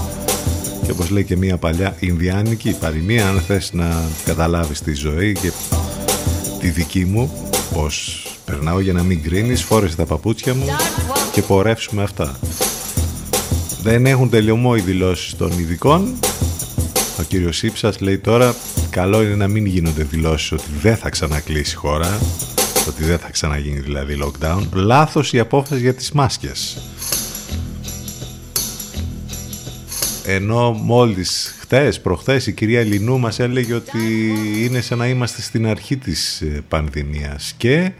Και 0.83 0.91
όπως 0.91 1.09
λέει 1.09 1.23
και 1.23 1.37
μια 1.37 1.57
παλιά 1.57 1.95
Ινδιάνικη 1.99 2.75
παροιμία, 2.79 3.27
αν 3.27 3.41
θες 3.41 3.73
να 3.73 4.03
καταλάβεις 4.25 4.81
τη 4.81 4.93
ζωή 4.93 5.33
και 5.33 5.51
τη 6.59 6.69
δική 6.69 7.05
μου, 7.05 7.51
πως 7.73 8.25
περνάω 8.45 8.79
για 8.79 8.93
να 8.93 9.03
μην 9.03 9.23
κρίνεις, 9.23 9.63
φόρεσε 9.63 9.95
τα 9.95 10.05
παπούτσια 10.05 10.53
μου 10.53 10.65
και 11.31 11.41
πορεύσουμε 11.41 12.03
αυτά. 12.03 12.39
Δεν 13.81 14.05
έχουν 14.05 14.29
τελειωμό 14.29 14.73
οι 14.77 14.81
δηλώσεις 14.81 15.35
των 15.35 15.51
ειδικών. 15.59 16.13
Ο 17.19 17.23
κύριος 17.27 17.63
Ήψας 17.63 17.99
λέει 17.99 18.17
τώρα 18.17 18.55
καλό 18.95 19.23
είναι 19.23 19.35
να 19.35 19.47
μην 19.47 19.65
γίνονται 19.65 20.03
δηλώσεις 20.03 20.51
ότι 20.51 20.63
δεν 20.81 20.97
θα 20.97 21.09
ξανακλείσει 21.09 21.71
η 21.71 21.75
χώρα, 21.75 22.19
ότι 22.87 23.03
δεν 23.03 23.19
θα 23.19 23.29
ξαναγίνει 23.29 23.79
δηλαδή 23.79 24.17
lockdown. 24.23 24.63
Λάθος 24.73 25.33
η 25.33 25.39
απόφαση 25.39 25.81
για 25.81 25.93
τις 25.93 26.11
μάσκες. 26.11 26.77
Ενώ 30.25 30.71
μόλις 30.71 31.55
χτες, 31.59 32.01
προχθές 32.01 32.47
η 32.47 32.53
κυρία 32.53 32.81
Λινού 32.83 33.19
μας 33.19 33.39
έλεγε 33.39 33.73
ότι 33.73 34.33
είναι 34.63 34.81
σαν 34.81 34.97
να 34.97 35.07
είμαστε 35.07 35.41
στην 35.41 35.67
αρχή 35.67 35.97
της 35.97 36.41
ε, 36.41 36.63
πανδημίας 36.67 37.53
και 37.57 37.91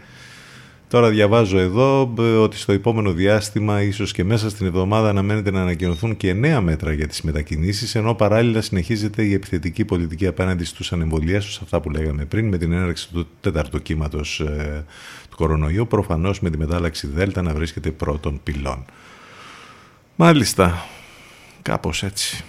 Τώρα 0.88 1.08
διαβάζω 1.08 1.58
εδώ 1.58 2.14
ε, 2.18 2.22
ότι 2.22 2.56
στο 2.56 2.72
επόμενο 2.72 3.12
διάστημα, 3.12 3.82
ίσως 3.82 4.12
και 4.12 4.24
μέσα 4.24 4.50
στην 4.50 4.66
εβδομάδα, 4.66 5.08
αναμένεται 5.08 5.50
να 5.50 5.60
ανακοινωθούν 5.60 6.16
και 6.16 6.32
νέα 6.32 6.60
μέτρα 6.60 6.92
για 6.92 7.06
τις 7.06 7.22
μετακινήσεις, 7.22 7.94
ενώ 7.94 8.14
παράλληλα 8.14 8.60
συνεχίζεται 8.60 9.22
η 9.22 9.32
επιθετική 9.32 9.84
πολιτική 9.84 10.26
απέναντι 10.26 10.64
στους 10.64 10.92
ανεμβολίαστους, 10.92 11.60
αυτά 11.62 11.80
που 11.80 11.90
λέγαμε 11.90 12.24
πριν, 12.24 12.48
με 12.48 12.58
την 12.58 12.72
έναρξη 12.72 13.08
του 13.12 13.26
τέταρτου 13.40 13.82
κύματος 13.82 14.40
ε, 14.40 14.84
του 15.30 15.36
κορονοϊού, 15.36 15.86
προφανώς 15.86 16.40
με 16.40 16.50
τη 16.50 16.58
μετάλλαξη 16.58 17.06
Δέλτα 17.06 17.42
να 17.42 17.54
βρίσκεται 17.54 17.90
πρώτων 17.90 18.40
πυλών. 18.42 18.84
Μάλιστα, 20.16 20.86
κάπως 21.62 22.02
έτσι. 22.02 22.44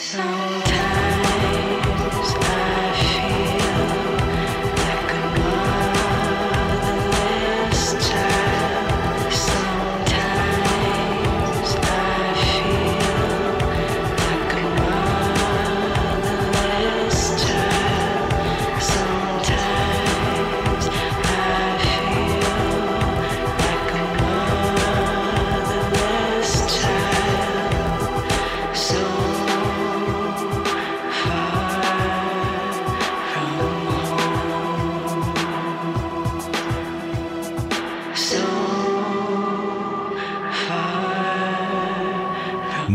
Sometimes 0.00 0.68
I 2.40 2.87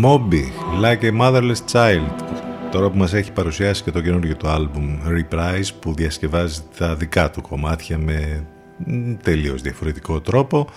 Moby, 0.03 0.43
Like 0.81 1.03
a 1.03 1.11
Motherless 1.21 1.63
Child. 1.71 2.23
Τώρα 2.71 2.89
που 2.89 2.97
μας 2.97 3.13
έχει 3.13 3.31
παρουσιάσει 3.31 3.83
και 3.83 3.91
το 3.91 4.01
καινούργιο 4.01 4.35
του 4.35 4.47
άλμπουμ 4.47 4.99
Reprise 5.07 5.69
που 5.79 5.93
διασκευάζει 5.93 6.61
τα 6.77 6.95
δικά 6.95 7.31
του 7.31 7.41
κομμάτια 7.41 7.97
με 7.97 8.45
μ, 8.85 9.13
τελείως 9.23 9.61
διαφορετικό 9.61 10.21
τρόπο. 10.21 10.69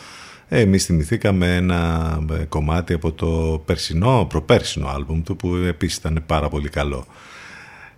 Ε, 0.48 0.60
Εμείς 0.60 0.84
θυμηθήκαμε 0.84 1.54
ένα 1.54 2.10
ε, 2.40 2.44
κομμάτι 2.44 2.92
από 2.92 3.12
το 3.12 3.62
περσινό, 3.64 4.26
προπέρσινο 4.28 4.88
άλμπουμ 4.88 5.22
του 5.22 5.36
που 5.36 5.54
επίσης 5.54 5.96
ήταν 5.96 6.22
πάρα 6.26 6.48
πολύ 6.48 6.68
καλό. 6.68 7.06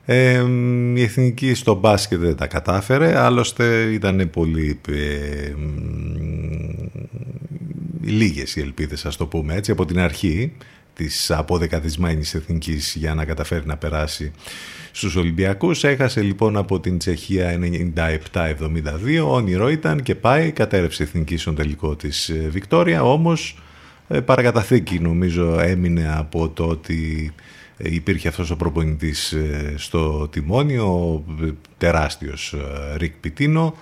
Ε, 0.05 0.45
η 0.95 1.03
Εθνική 1.03 1.55
στο 1.55 1.75
μπάσκετ 1.75 2.21
δεν 2.21 2.37
τα 2.37 2.47
κατάφερε, 2.47 3.19
άλλωστε 3.19 3.83
ήταν 3.83 4.31
πολύ 4.33 4.81
ε, 4.89 5.51
μ, 5.57 6.69
λίγες 8.03 8.57
οι 8.57 8.61
ελπίδες, 8.61 9.07
ας 9.07 9.17
το 9.17 9.27
πούμε 9.27 9.55
έτσι, 9.55 9.71
από 9.71 9.85
την 9.85 9.99
αρχή 9.99 10.53
της 10.99 11.31
αποδεκαδισμένης 11.31 12.35
εθνικής 12.35 12.95
για 12.95 13.15
να 13.15 13.25
καταφέρει 13.25 13.67
να 13.67 13.77
περάσει 13.77 14.33
στους 14.93 15.17
Ολυμπιακούς. 15.17 15.85
Έχασε 15.85 16.23
λοιπόν 16.23 16.57
από 16.57 16.81
την 16.81 16.99
Τσεχία 16.99 17.59
97-72, 17.95 19.25
όνειρο 19.25 19.69
ήταν 19.69 20.03
και 20.03 20.15
πάει, 20.15 20.53
κατέρευσε 20.53 21.03
η 21.03 21.07
εθνική 21.07 21.37
στον 21.37 21.55
τελικό 21.55 21.97
της 21.97 22.29
ε, 22.29 22.49
Βικτόρια, 22.51 23.03
όμως 23.03 23.59
ε, 24.09 24.21
παρακαταθήκη 24.21 24.99
νομίζω 24.99 25.61
έμεινε 25.61 26.15
από 26.17 26.49
το 26.49 26.65
ότι 26.65 27.33
ε, 27.77 27.95
υπήρχε 27.95 28.29
αυτός 28.29 28.51
ο 28.51 28.57
προπονητής 28.57 29.33
ε, 29.33 29.75
στο 29.77 30.29
τιμόνι, 30.29 30.79
ο 30.79 31.25
ε, 31.43 31.49
τεράστιος 31.79 32.53
ε, 32.53 32.97
Ρικ 32.97 33.13
Πιτίνο, 33.21 33.75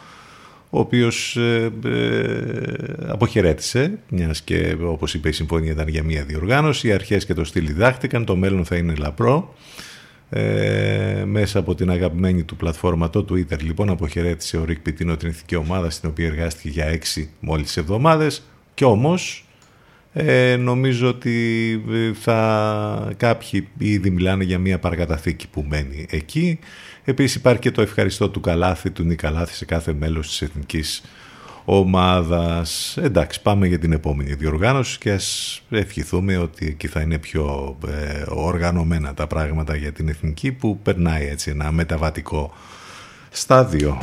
ο 0.71 0.79
οποίος 0.79 1.37
ε, 1.37 1.73
ε, 1.85 2.73
αποχαιρέτησε, 3.07 3.99
μιας 4.09 4.43
και 4.43 4.77
όπως 4.83 5.14
είπε 5.14 5.29
η 5.29 5.33
συμφωνία 5.33 5.73
ήταν 5.73 5.89
για 5.89 6.03
μια 6.03 6.25
διοργάνωση, 6.25 6.89
οι 6.89 6.93
αρχές 6.93 7.25
και 7.25 7.35
το 7.35 7.45
στυλ 7.45 7.67
διδάχτηκαν, 7.67 8.25
το 8.25 8.37
μέλλον 8.37 8.64
θα 8.64 8.77
είναι 8.77 8.95
λαπρό. 8.95 9.55
Ε, 10.31 11.25
μέσα 11.27 11.59
από 11.59 11.75
την 11.75 11.91
αγαπημένη 11.91 12.43
του 12.43 12.57
πλατφόρμα 12.57 13.11
το 13.11 13.27
Twitter 13.31 13.62
λοιπόν 13.62 13.91
αποχαιρέτησε 13.91 14.57
ο 14.57 14.64
Ρικ 14.64 14.81
Πιτίνο 14.81 15.17
την 15.17 15.29
ηθική 15.29 15.57
ομάδα 15.57 15.91
στην 15.91 16.09
οποία 16.09 16.27
εργάστηκε 16.27 16.69
για 16.69 16.85
έξι 16.85 17.31
μόλις 17.41 17.77
εβδομάδες 17.77 18.43
και 18.75 18.85
όμως 18.85 19.45
ε, 20.19 20.57
νομίζω 20.57 21.09
ότι 21.09 21.35
ε, 21.91 22.12
θα 22.21 23.12
κάποιοι 23.17 23.69
ήδη 23.79 24.11
μιλάνε 24.11 24.45
για 24.45 24.59
μια 24.59 24.79
παρακαταθήκη 24.79 25.49
που 25.49 25.64
μένει 25.69 26.07
εκεί. 26.11 26.59
Επίσης 27.05 27.35
υπάρχει 27.35 27.61
και 27.61 27.71
το 27.71 27.83
ευχαριστώ 27.83 28.29
του 28.29 28.41
Καλάθη, 28.41 28.91
του 28.91 29.03
Νικαλάθη 29.03 29.55
σε 29.55 29.64
κάθε 29.64 29.93
μέλος 29.93 30.29
της 30.29 30.43
εθνικής 30.43 31.03
ομάδας. 31.64 32.97
Εντάξει, 32.97 33.43
πάμε 33.43 33.67
για 33.67 33.79
την 33.79 33.93
επόμενη 33.93 34.35
διοργάνωση 34.35 34.99
και 34.99 35.12
ας 35.12 35.61
ευχηθούμε 35.71 36.37
ότι 36.37 36.67
εκεί 36.67 36.87
θα 36.87 37.01
είναι 37.01 37.19
πιο 37.19 37.77
ε, 37.87 38.23
οργανωμένα 38.29 39.14
τα 39.14 39.27
πράγματα 39.27 39.77
για 39.77 39.93
την 39.93 40.09
εθνική 40.09 40.53
που 40.53 40.79
περνάει 40.79 41.27
έτσι 41.27 41.51
ένα 41.51 41.73
μεταβατικό 41.73 42.53
στάδιο. 43.31 43.99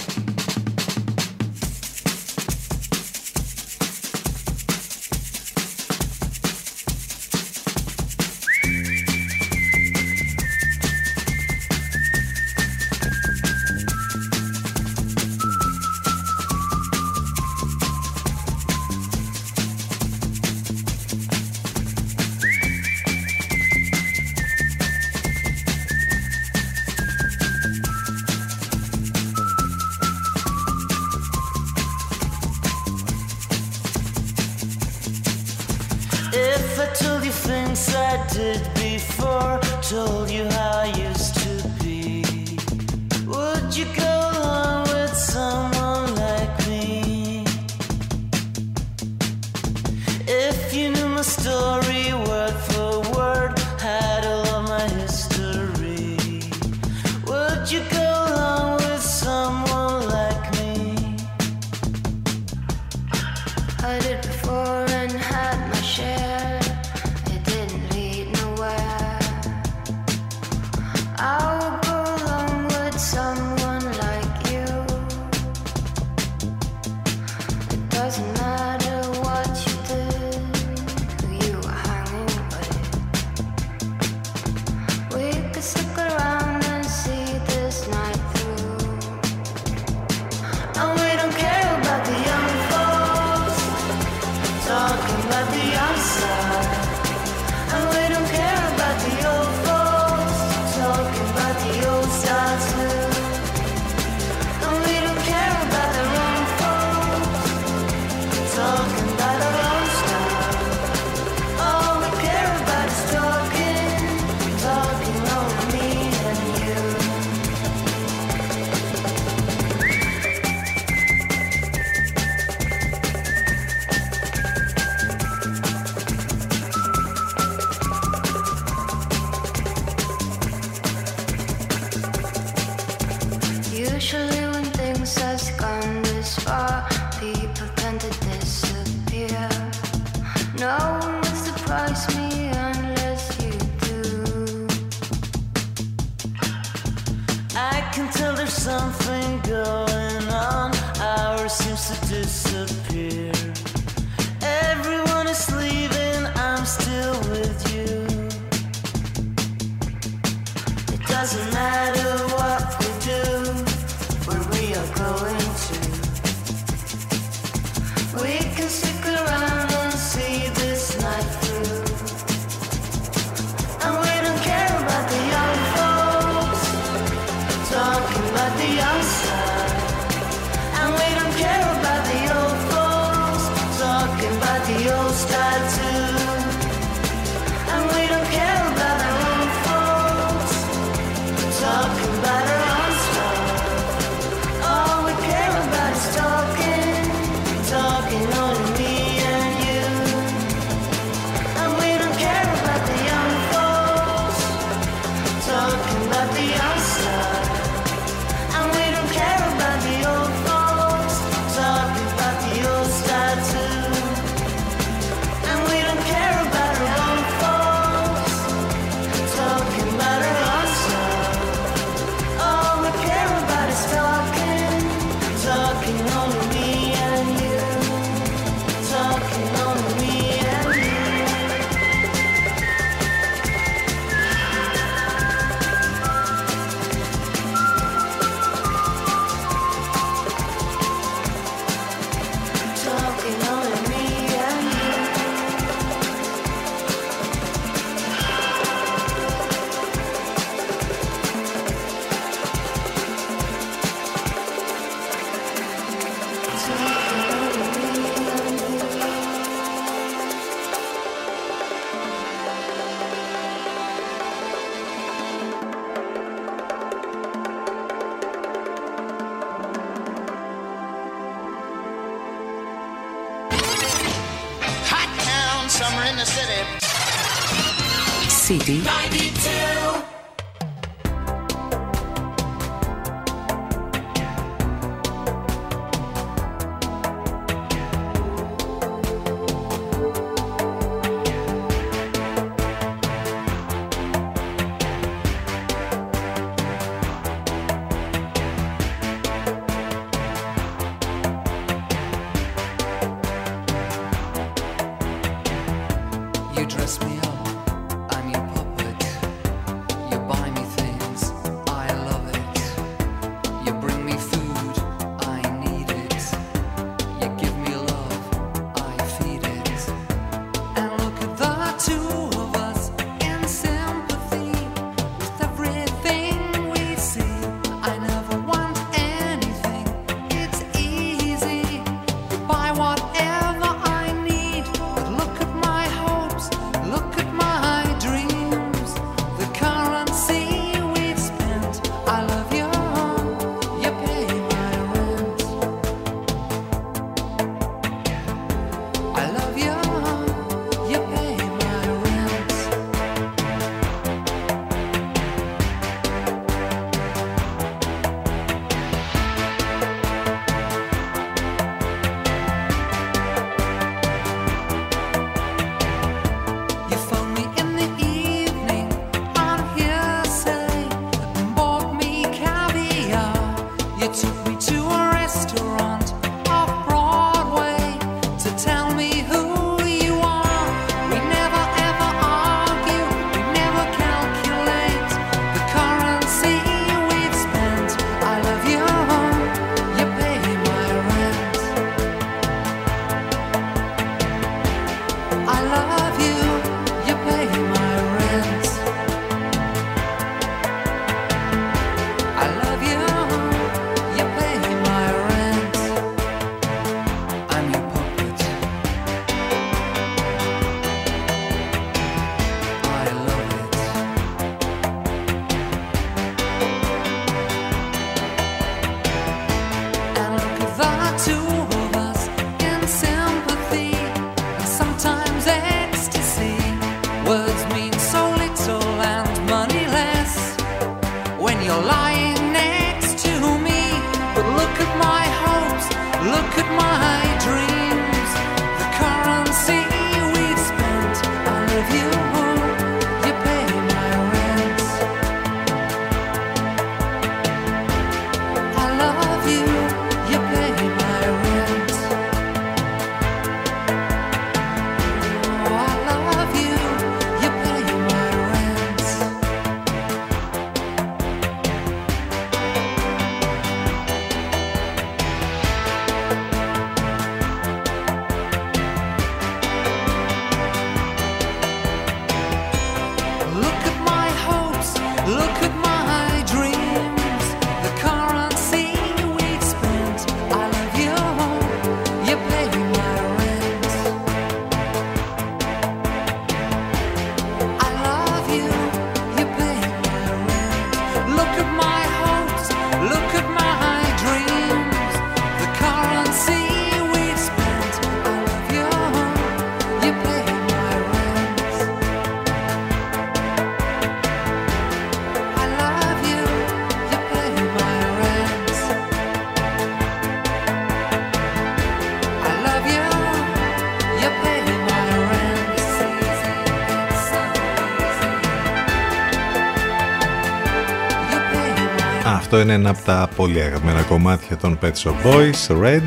Αυτό 522.54 522.66
είναι 522.66 522.74
ένα 522.74 522.90
από 522.90 523.02
τα 523.06 523.30
πολύ 523.36 523.62
αγαπημένα 523.62 524.02
κομμάτια 524.02 524.58
των 524.58 524.80
Pet 524.82 524.92
Shop 525.04 525.26
Boys, 525.26 525.84
Red. 525.84 526.02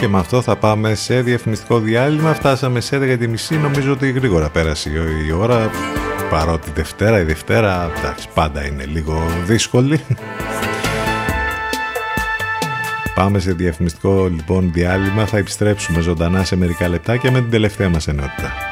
Και 0.00 0.08
με 0.08 0.18
αυτό 0.18 0.42
θα 0.42 0.56
πάμε 0.56 0.94
σε 0.94 1.20
διαφημιστικό 1.20 1.78
διάλειμμα. 1.78 2.34
Φτάσαμε 2.34 2.80
σε 2.80 2.98
11.30. 3.50 3.58
Νομίζω 3.62 3.92
ότι 3.92 4.10
γρήγορα 4.10 4.48
πέρασε 4.48 4.90
η 5.26 5.32
ώρα. 5.32 5.70
Παρότι 6.30 6.70
Δευτέρα, 6.74 7.20
η 7.20 7.24
Δευτέρα 7.24 7.92
εντάξει, 7.98 8.28
πάντα 8.34 8.66
είναι 8.66 8.84
λίγο 8.84 9.22
δύσκολη. 9.46 10.00
Πάμε 13.14 13.38
σε 13.38 13.52
διαφημιστικό 13.52 14.26
λοιπόν 14.26 14.72
διάλειμμα. 14.72 15.26
Θα 15.26 15.38
επιστρέψουμε 15.38 16.00
ζωντανά 16.00 16.44
σε 16.44 16.56
μερικά 16.56 16.88
λεπτάκια 16.88 17.30
με 17.30 17.40
την 17.40 17.50
τελευταία 17.50 17.88
μας 17.88 18.08
ενότητα. 18.08 18.63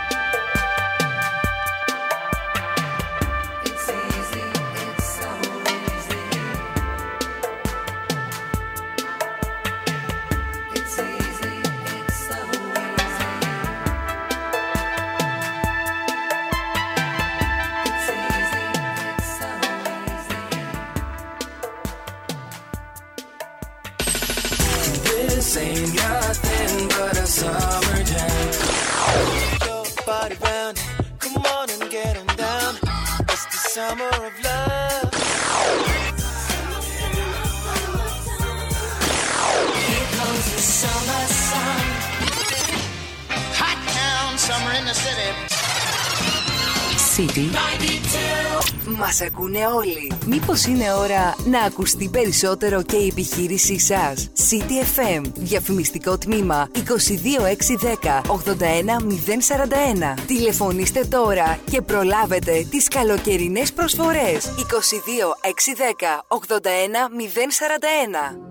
Είναι 50.66 50.93
ώρα 50.93 51.34
να 51.44 51.60
ακουστεί 51.60 52.09
περισσότερο 52.09 52.82
και 52.82 52.97
η 52.97 53.06
επιχείρησή 53.06 53.78
σας. 53.78 54.30
CTFM, 54.36 55.22
διαφημιστικό 55.34 56.18
τμήμα 56.18 56.68
22610 56.74 58.22
81041. 58.26 60.14
Τηλεφωνήστε 60.26 61.05
τώρα 61.05 61.59
και 61.70 61.82
προλάβετε 61.82 62.66
τις 62.70 62.89
καλοκαιρινές 62.89 63.72
προσφορές 63.72 64.52
22610 64.56 66.24
81041. 66.28 68.41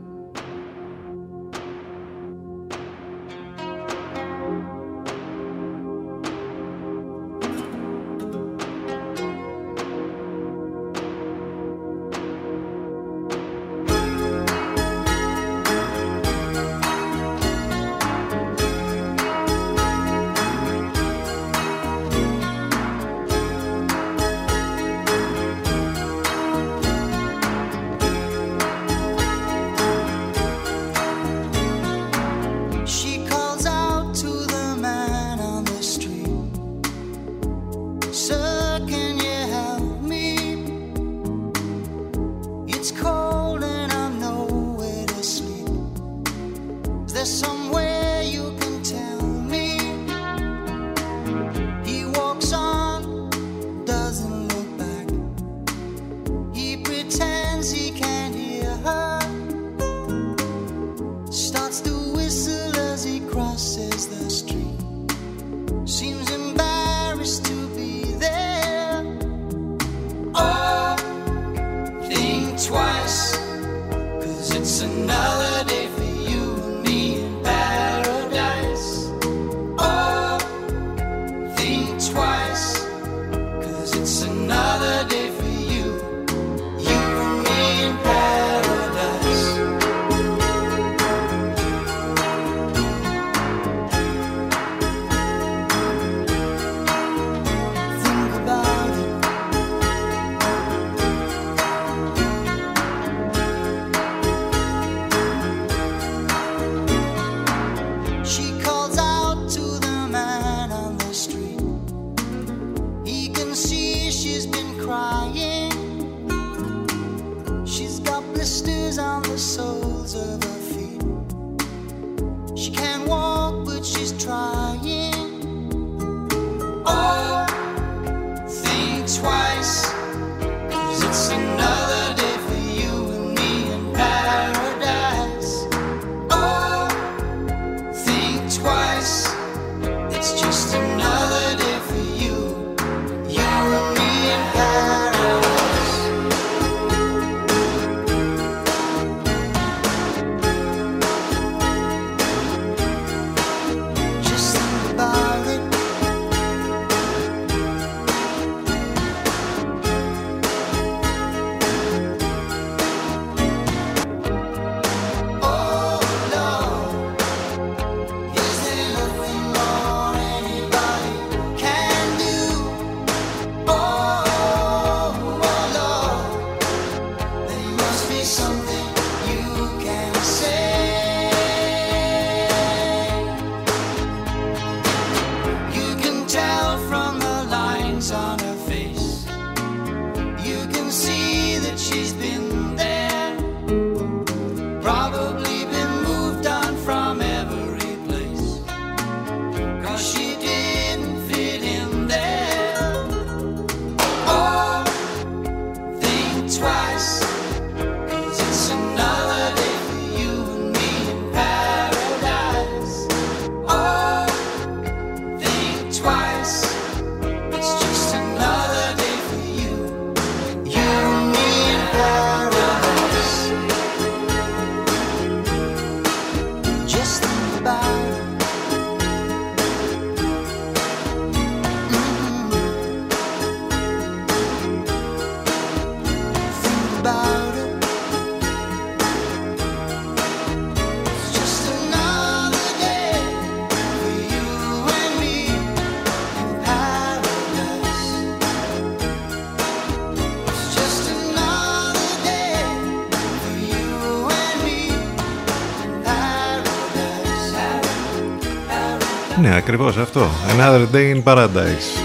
ακριβώς 259.61 259.97
αυτό. 259.97 260.27
Another 260.57 260.85
day 260.93 261.15
in 261.15 261.23
paradise. 261.23 262.03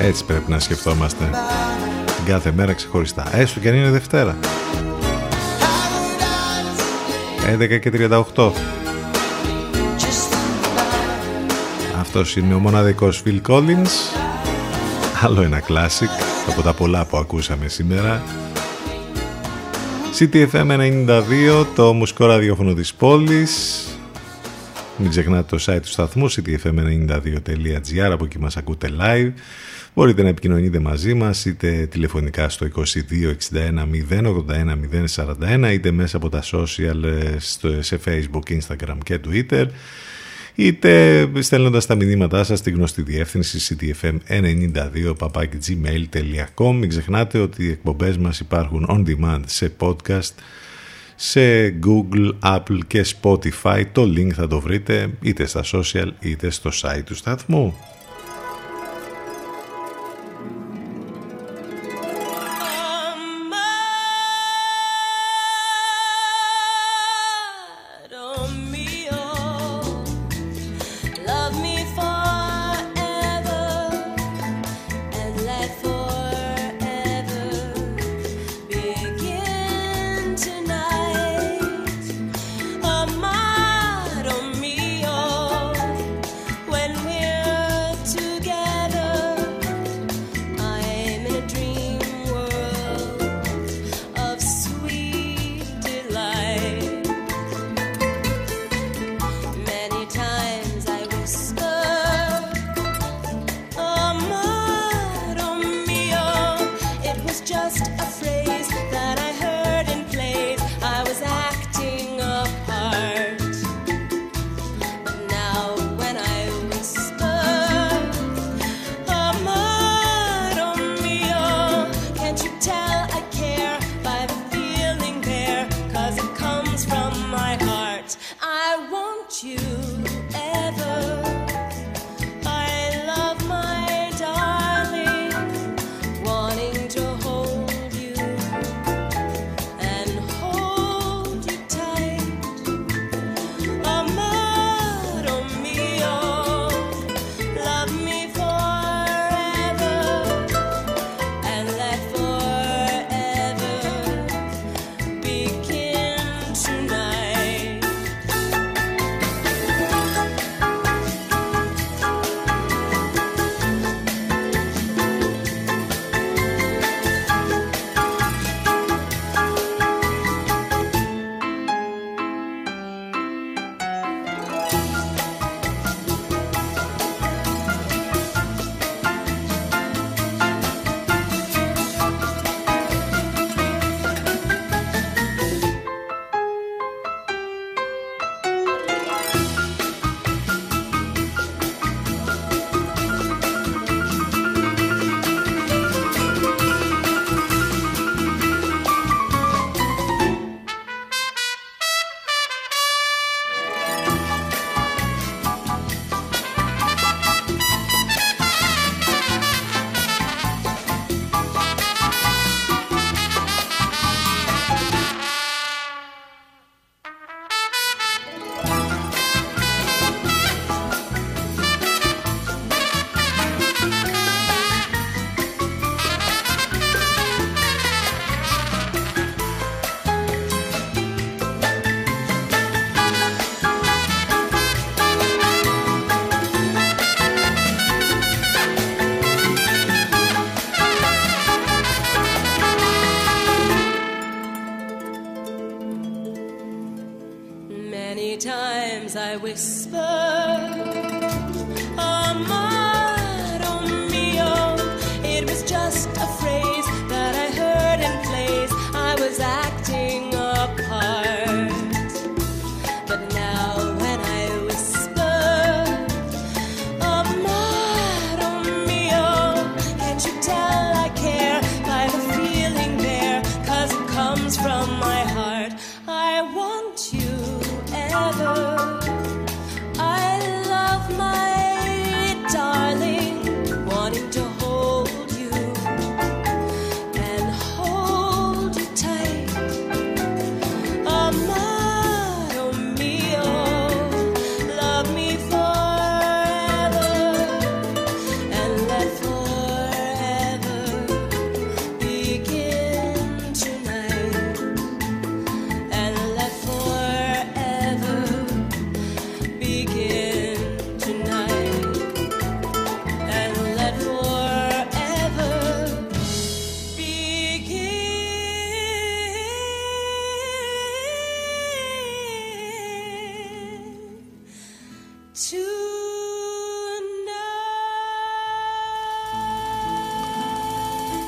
Έτσι 0.00 0.24
πρέπει 0.24 0.50
να 0.50 0.58
σκεφτόμαστε. 0.58 1.30
Κάθε 2.26 2.52
μέρα 2.52 2.72
ξεχωριστά. 2.72 3.36
Έστω 3.36 3.60
και 3.60 3.68
αν 3.68 3.74
είναι 3.74 3.90
Δευτέρα. 3.90 4.36
11 7.58 7.78
και 7.78 7.90
38. 8.34 8.52
Αυτός 12.00 12.36
είναι 12.36 12.54
ο 12.54 12.58
μοναδικός 12.58 13.22
Phil 13.26 13.40
Collins. 13.48 14.18
Άλλο 15.22 15.42
ένα 15.42 15.60
classic 15.60 16.22
από 16.48 16.62
τα 16.62 16.72
πολλά 16.72 17.04
που 17.04 17.16
ακούσαμε 17.16 17.68
σήμερα. 17.68 18.22
CTFM 20.18 20.70
92, 20.70 21.66
το 21.74 21.92
μουσικό 21.92 22.26
ραδιόφωνο 22.26 22.72
της 22.74 22.94
πόλης. 22.94 23.71
Μην 25.02 25.10
ξεχνάτε 25.10 25.56
το 25.56 25.64
site 25.66 25.80
του 25.82 25.88
σταθμού 25.88 26.30
ctfm92.gr 26.30 28.10
από 28.12 28.24
εκεί 28.24 28.38
μας 28.38 28.56
ακούτε 28.56 28.88
live. 29.00 29.32
Μπορείτε 29.94 30.22
να 30.22 30.28
επικοινωνείτε 30.28 30.78
μαζί 30.78 31.14
μας 31.14 31.44
είτε 31.44 31.86
τηλεφωνικά 31.90 32.48
στο 32.48 32.66
2261 32.74 32.84
081 34.10 35.64
041 35.64 35.70
είτε 35.72 35.90
μέσα 35.90 36.16
από 36.16 36.28
τα 36.28 36.42
social 36.42 37.02
ε, 37.04 37.36
στο, 37.38 37.82
σε 37.82 38.00
facebook, 38.04 38.58
instagram 38.58 38.96
και 39.04 39.20
twitter 39.28 39.66
είτε 40.54 41.26
στέλνοντας 41.40 41.86
τα 41.86 41.94
μηνύματά 41.94 42.44
σας 42.44 42.58
στη 42.58 42.70
γνωστή 42.70 43.02
διεύθυνση 43.02 43.76
ctfm92 43.78 45.14
gmail.com 45.66 46.74
Μην 46.74 46.88
ξεχνάτε 46.88 47.38
ότι 47.38 47.64
οι 47.64 47.70
εκπομπές 47.70 48.18
μας 48.18 48.40
υπάρχουν 48.40 48.86
on 48.88 49.04
demand 49.08 49.42
σε 49.46 49.72
podcast 49.78 50.32
σε 51.24 51.68
Google, 51.86 52.30
Apple 52.42 52.78
και 52.86 53.06
Spotify. 53.20 53.84
Το 53.92 54.02
link 54.02 54.30
θα 54.30 54.46
το 54.46 54.60
βρείτε 54.60 55.10
είτε 55.22 55.46
στα 55.46 55.62
social 55.72 56.08
είτε 56.20 56.50
στο 56.50 56.70
site 56.82 57.02
του 57.04 57.14
σταθμού. 57.14 57.74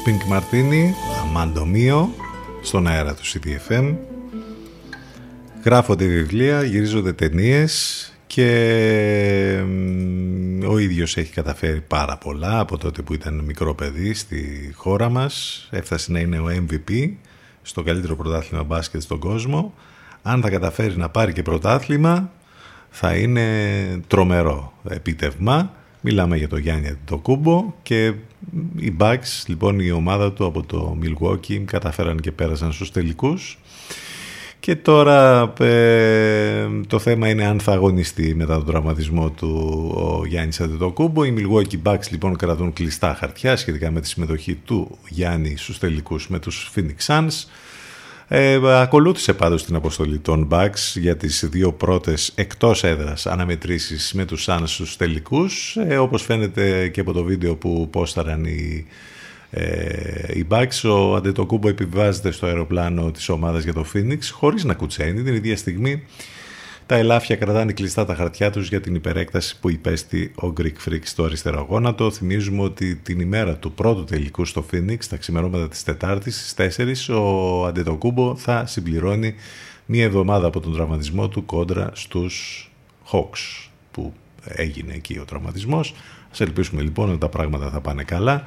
Pink 0.06 0.32
Martini, 0.32 0.92
Αμάντο 1.22 1.66
Μίο, 1.66 2.14
στον 2.62 2.86
αέρα 2.86 3.14
του 3.14 3.22
CTFM. 3.24 3.94
Γράφονται 5.64 6.04
βιβλία, 6.04 6.62
γυρίζονται 6.62 7.12
ταινίες 7.12 8.12
και 8.26 8.48
ο 10.66 10.78
ίδιος 10.78 11.16
έχει 11.16 11.32
καταφέρει 11.32 11.80
πάρα 11.80 12.16
πολλά 12.16 12.58
από 12.58 12.78
τότε 12.78 13.02
που 13.02 13.14
ήταν 13.14 13.34
μικρό 13.34 13.74
παιδί 13.74 14.14
στη 14.14 14.72
χώρα 14.74 15.08
μας. 15.08 15.66
Έφτασε 15.70 16.12
να 16.12 16.20
είναι 16.20 16.38
ο 16.38 16.46
MVP 16.48 17.10
στο 17.62 17.82
καλύτερο 17.82 18.16
πρωτάθλημα 18.16 18.64
μπάσκετ 18.64 19.02
στον 19.02 19.18
κόσμο. 19.18 19.74
Αν 20.22 20.40
θα 20.40 20.50
καταφέρει 20.50 20.96
να 20.96 21.08
πάρει 21.08 21.32
και 21.32 21.42
πρωτάθλημα 21.42 22.32
θα 22.90 23.16
είναι 23.16 23.46
τρομερό 24.06 24.72
επίτευγμα. 24.88 25.72
Μιλάμε 26.06 26.36
για 26.36 26.48
το 26.48 26.56
Γιάννη 26.56 26.96
το 27.04 27.18
Κούμπο 27.18 27.72
και 27.82 28.12
οι 28.76 28.96
Bucks, 29.00 29.44
λοιπόν 29.46 29.78
η 29.78 29.90
ομάδα 29.90 30.32
του 30.32 30.44
από 30.44 30.62
το 30.62 30.98
Milwaukee 31.02 31.56
καταφέραν 31.64 32.20
και 32.20 32.32
πέρασαν 32.32 32.72
στους 32.72 32.90
τελικούς 32.90 33.58
και 34.60 34.76
τώρα 34.76 35.52
ε, 35.58 36.66
το 36.86 36.98
θέμα 36.98 37.28
είναι 37.28 37.44
αν 37.44 37.60
θα 37.60 37.72
αγωνιστεί 37.72 38.34
μετά 38.34 38.54
τον 38.54 38.66
τραυματισμό 38.66 39.30
του 39.30 39.92
ο 39.96 40.26
Γιάννης 40.26 40.60
Αντετοκούμπο. 40.60 41.24
Οι 41.24 41.34
Milwaukee 41.38 41.82
Bucks 41.82 42.10
λοιπόν 42.10 42.36
κρατούν 42.36 42.72
κλειστά 42.72 43.14
χαρτιά 43.14 43.56
σχετικά 43.56 43.90
με 43.90 44.00
τη 44.00 44.08
συμμετοχή 44.08 44.54
του 44.54 44.98
Γιάννη 45.08 45.56
στους 45.56 45.78
τελικούς 45.78 46.28
με 46.28 46.38
τους 46.38 46.70
Phoenix 46.74 47.06
Suns. 47.06 47.46
Ε, 48.36 48.80
ακολούθησε 48.80 49.32
πάντως 49.32 49.64
την 49.64 49.74
αποστολή 49.74 50.18
των 50.18 50.48
Bucks 50.50 50.92
για 50.94 51.16
τις 51.16 51.48
δύο 51.50 51.72
πρώτες 51.72 52.32
εκτός 52.34 52.84
έδρας 52.84 53.26
αναμετρήσεις 53.26 54.12
με 54.12 54.24
τους 54.24 54.46
Suns 54.48 54.62
στους 54.64 54.96
τελικούς. 54.96 55.76
Ε, 55.88 55.96
όπως 55.96 56.22
φαίνεται 56.22 56.88
και 56.88 57.00
από 57.00 57.12
το 57.12 57.22
βίντεο 57.22 57.56
που 57.56 57.88
πόσταραν 57.90 58.44
οι 58.44 58.86
ε, 59.50 60.38
η 60.38 60.46
Bucks, 60.50 60.90
ο 60.90 61.14
Αντετοκούμπο 61.14 61.68
επιβάζεται 61.68 62.30
στο 62.30 62.46
αεροπλάνο 62.46 63.10
της 63.10 63.28
ομάδας 63.28 63.64
για 63.64 63.72
το 63.72 63.84
Phoenix 63.94 64.18
χωρίς 64.32 64.64
να 64.64 64.74
κουτσένει. 64.74 65.22
Την 65.22 65.34
ίδια 65.34 65.56
στιγμή 65.56 66.02
τα 66.86 66.94
ελάφια 66.94 67.36
κρατάνε 67.36 67.72
κλειστά 67.72 68.04
τα 68.04 68.14
χαρτιά 68.14 68.50
τους 68.50 68.68
για 68.68 68.80
την 68.80 68.94
υπερέκταση 68.94 69.58
που 69.60 69.70
υπέστη 69.70 70.32
ο 70.42 70.52
Greek 70.58 70.88
Freak 70.88 71.00
στο 71.02 71.24
αριστερό 71.24 71.66
γόνατο. 71.68 72.10
Θυμίζουμε 72.10 72.62
ότι 72.62 72.96
την 72.96 73.20
ημέρα 73.20 73.56
του 73.56 73.72
πρώτου 73.72 74.04
τελικού 74.04 74.44
στο 74.44 74.64
Phoenix, 74.72 74.98
τα 75.08 75.16
ξημερώματα 75.16 75.68
της 75.68 75.82
Τετάρτης 75.82 76.50
στις 76.50 77.08
4, 77.08 77.14
ο 77.14 77.66
Αντετοκούμπο 77.66 78.36
θα 78.36 78.66
συμπληρώνει 78.66 79.34
μία 79.86 80.04
εβδομάδα 80.04 80.46
από 80.46 80.60
τον 80.60 80.72
τραυματισμό 80.72 81.28
του 81.28 81.44
κόντρα 81.44 81.90
στους 81.94 82.70
Hawks 83.12 83.68
που 83.90 84.12
έγινε 84.44 84.94
εκεί 84.94 85.18
ο 85.18 85.24
τραυματισμός. 85.24 85.94
Ας 86.30 86.40
ελπίσουμε 86.40 86.82
λοιπόν 86.82 87.08
ότι 87.10 87.18
τα 87.18 87.28
πράγματα 87.28 87.70
θα 87.70 87.80
πάνε 87.80 88.02
καλά. 88.02 88.46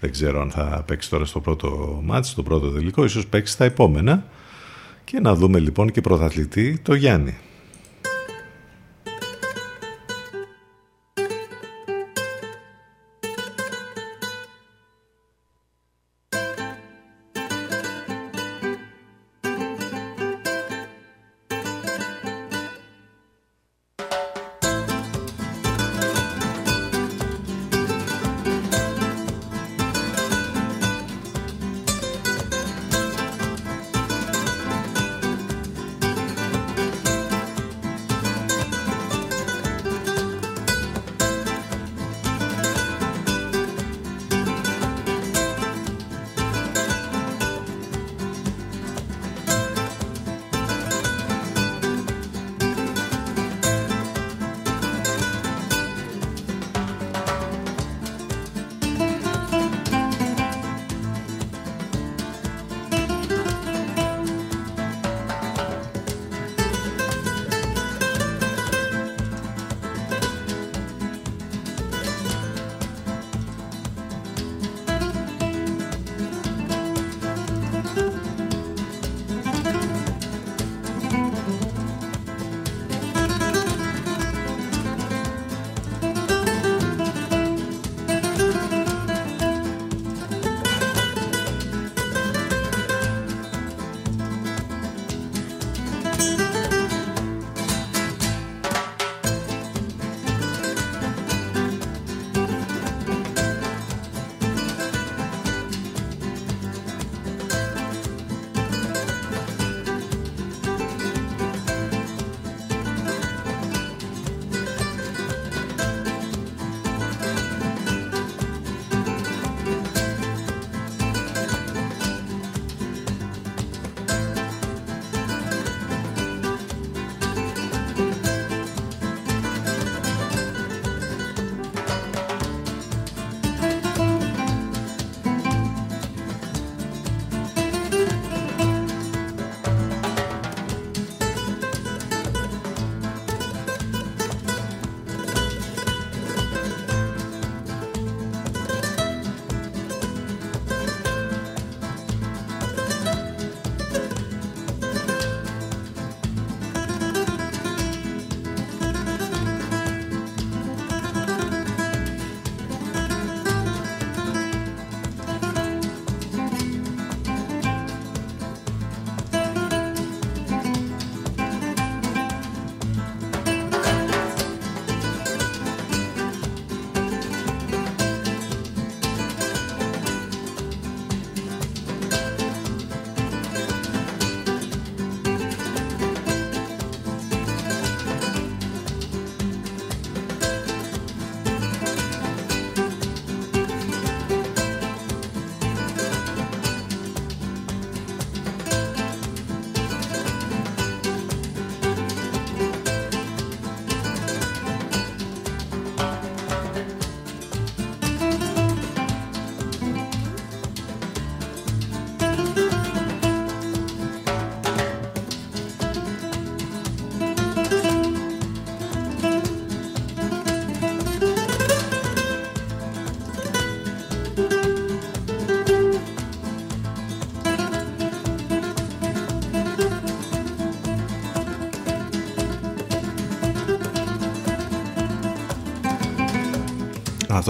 Δεν 0.00 0.10
ξέρω 0.10 0.40
αν 0.40 0.50
θα 0.50 0.84
παίξει 0.86 1.10
τώρα 1.10 1.24
στο 1.24 1.40
πρώτο 1.40 2.00
μάτς, 2.04 2.28
στο 2.28 2.42
πρώτο 2.42 2.70
τελικό, 2.70 3.04
ίσως 3.04 3.26
παίξει 3.26 3.52
στα 3.52 3.64
επόμενα. 3.64 4.24
Και 5.04 5.20
να 5.20 5.34
δούμε 5.34 5.58
λοιπόν 5.58 5.90
και 5.90 6.00
πρωταθλητή 6.00 6.78
το 6.78 6.94
Γιάννη. 6.94 7.36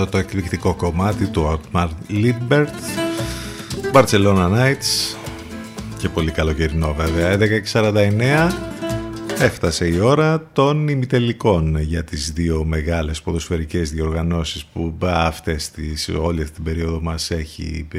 Αυτό 0.00 0.12
το 0.12 0.18
εκπληκτικό 0.18 0.74
κομμάτι 0.74 1.26
του 1.26 1.60
Outmar 1.72 1.88
Lidbert 2.10 2.66
Barcelona 3.92 4.50
Nights. 4.52 5.16
Και 5.98 6.08
πολύ 6.08 6.30
καλοκαιρινό 6.30 6.94
βέβαια. 6.94 7.38
11.49 7.72 8.52
έφτασε 9.38 9.86
η 9.86 9.98
ώρα 9.98 10.48
των 10.52 10.88
ημιτελικών 10.88 11.78
για 11.78 12.04
τις 12.04 12.32
δύο 12.32 12.64
μεγάλες 12.64 13.22
ποδοσφαιρικές 13.22 13.90
διοργανώσεις 13.90 14.64
που 14.64 14.96
αυτές 15.02 15.70
τις, 15.70 16.08
όλη 16.08 16.42
αυτή 16.42 16.54
την 16.54 16.64
περίοδο 16.64 17.00
μας 17.00 17.30
έχει 17.30 17.88
ε, 17.92 17.98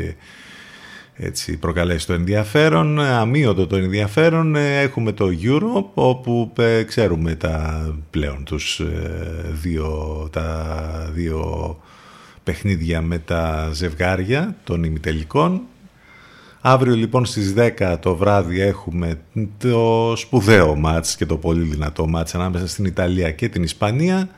έτσι, 1.24 1.58
προκαλέσει 1.58 2.08
το 2.08 2.14
ενδιαφέρον, 2.14 3.00
αμύωτο 3.00 3.68
το 3.68 3.76
ενδιαφέρον. 3.76 4.56
Έχουμε 4.56 5.12
το 5.12 5.30
Euro, 5.42 5.84
όπου 5.94 6.54
ε, 6.58 6.84
ξέρουμε 6.84 7.36
τα 7.36 7.86
πλέον 8.10 8.44
τους 8.44 8.80
ε, 8.80 9.46
δύο, 9.52 10.28
τα 10.32 11.10
δύο 11.14 11.78
παιχνίδια 12.44 13.02
με 13.02 13.18
τα 13.20 13.70
ζευγάρια 13.74 14.56
των 14.64 14.84
ημιτελικών. 14.84 15.62
Αύριο 16.62 16.96
λοιπόν 16.96 17.26
στις 17.26 17.54
10 17.58 17.98
το 18.00 18.16
βράδυ 18.16 18.62
έχουμε 18.62 19.20
το 19.58 20.14
σπουδαίο 20.16 20.76
μάτς 20.76 21.16
και 21.16 21.26
το 21.26 21.38
πολύ 21.38 21.64
δυνατό 21.64 22.08
μάτς 22.08 22.36
ανάμεσα 22.36 22.68
στην 22.68 22.86
Ιταλία 22.86 23.32
και 23.32 23.50
την 23.50 23.64
Ισπανία 23.64 24.30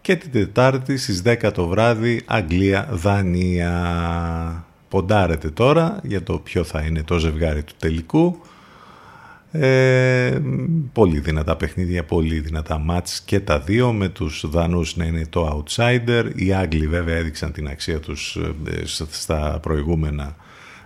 και 0.00 0.16
την 0.16 0.30
Τετάρτη 0.30 0.96
στις 0.96 1.22
10 1.24 1.50
το 1.54 1.66
βράδυ 1.66 2.22
Αγγλία-Δανία. 2.26 3.74
Ποντάρετε 4.90 5.50
τώρα 5.50 6.00
για 6.02 6.22
το 6.22 6.38
ποιο 6.38 6.64
θα 6.64 6.82
είναι 6.82 7.02
το 7.02 7.18
ζευγάρι 7.18 7.62
του 7.62 7.74
τελικού. 7.78 8.40
Ε, 9.52 10.38
πολύ 10.92 11.20
δυνατά 11.20 11.56
παιχνίδια, 11.56 12.04
πολύ 12.04 12.40
δυνατά 12.40 12.78
μάτς 12.78 13.20
και 13.20 13.40
τα 13.40 13.60
δύο 13.60 13.92
με 13.92 14.08
τους 14.08 14.44
Δανούς 14.50 14.96
να 14.96 15.04
είναι 15.04 15.26
το 15.30 15.64
outsider. 15.64 16.30
Οι 16.34 16.52
Άγγλοι 16.52 16.86
βέβαια 16.86 17.16
έδειξαν 17.16 17.52
την 17.52 17.68
αξία 17.68 18.00
τους 18.00 18.36
ε, 18.36 18.82
στα 19.10 19.58
προηγούμενα 19.62 20.36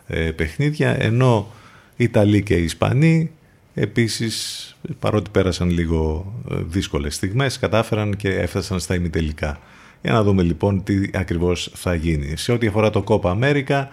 ε, 0.07 0.31
παιχνίδια 0.31 1.03
ενώ 1.03 1.53
οι 1.97 2.05
Ιταλοί 2.05 2.43
και 2.43 2.55
οι 2.55 2.65
Ισπανοί 2.65 3.31
επίσης 3.75 4.69
παρότι 4.99 5.31
πέρασαν 5.31 5.71
λίγο 5.71 6.33
ε, 6.51 6.55
δύσκολες 6.67 7.15
στιγμές 7.15 7.59
κατάφεραν 7.59 8.17
και 8.17 8.29
έφτασαν 8.29 8.81
στα 8.81 8.95
ημιτελικά. 8.95 9.59
Για 10.05 10.13
να 10.13 10.23
δούμε 10.23 10.43
λοιπόν 10.43 10.83
τι 10.83 11.01
ακριβώς 11.15 11.71
θα 11.75 11.95
γίνει. 11.95 12.37
Σε 12.37 12.53
ό,τι 12.53 12.67
αφορά 12.67 12.91
το 12.91 13.03
Κόπα 13.03 13.31
Αμέρικα, 13.31 13.89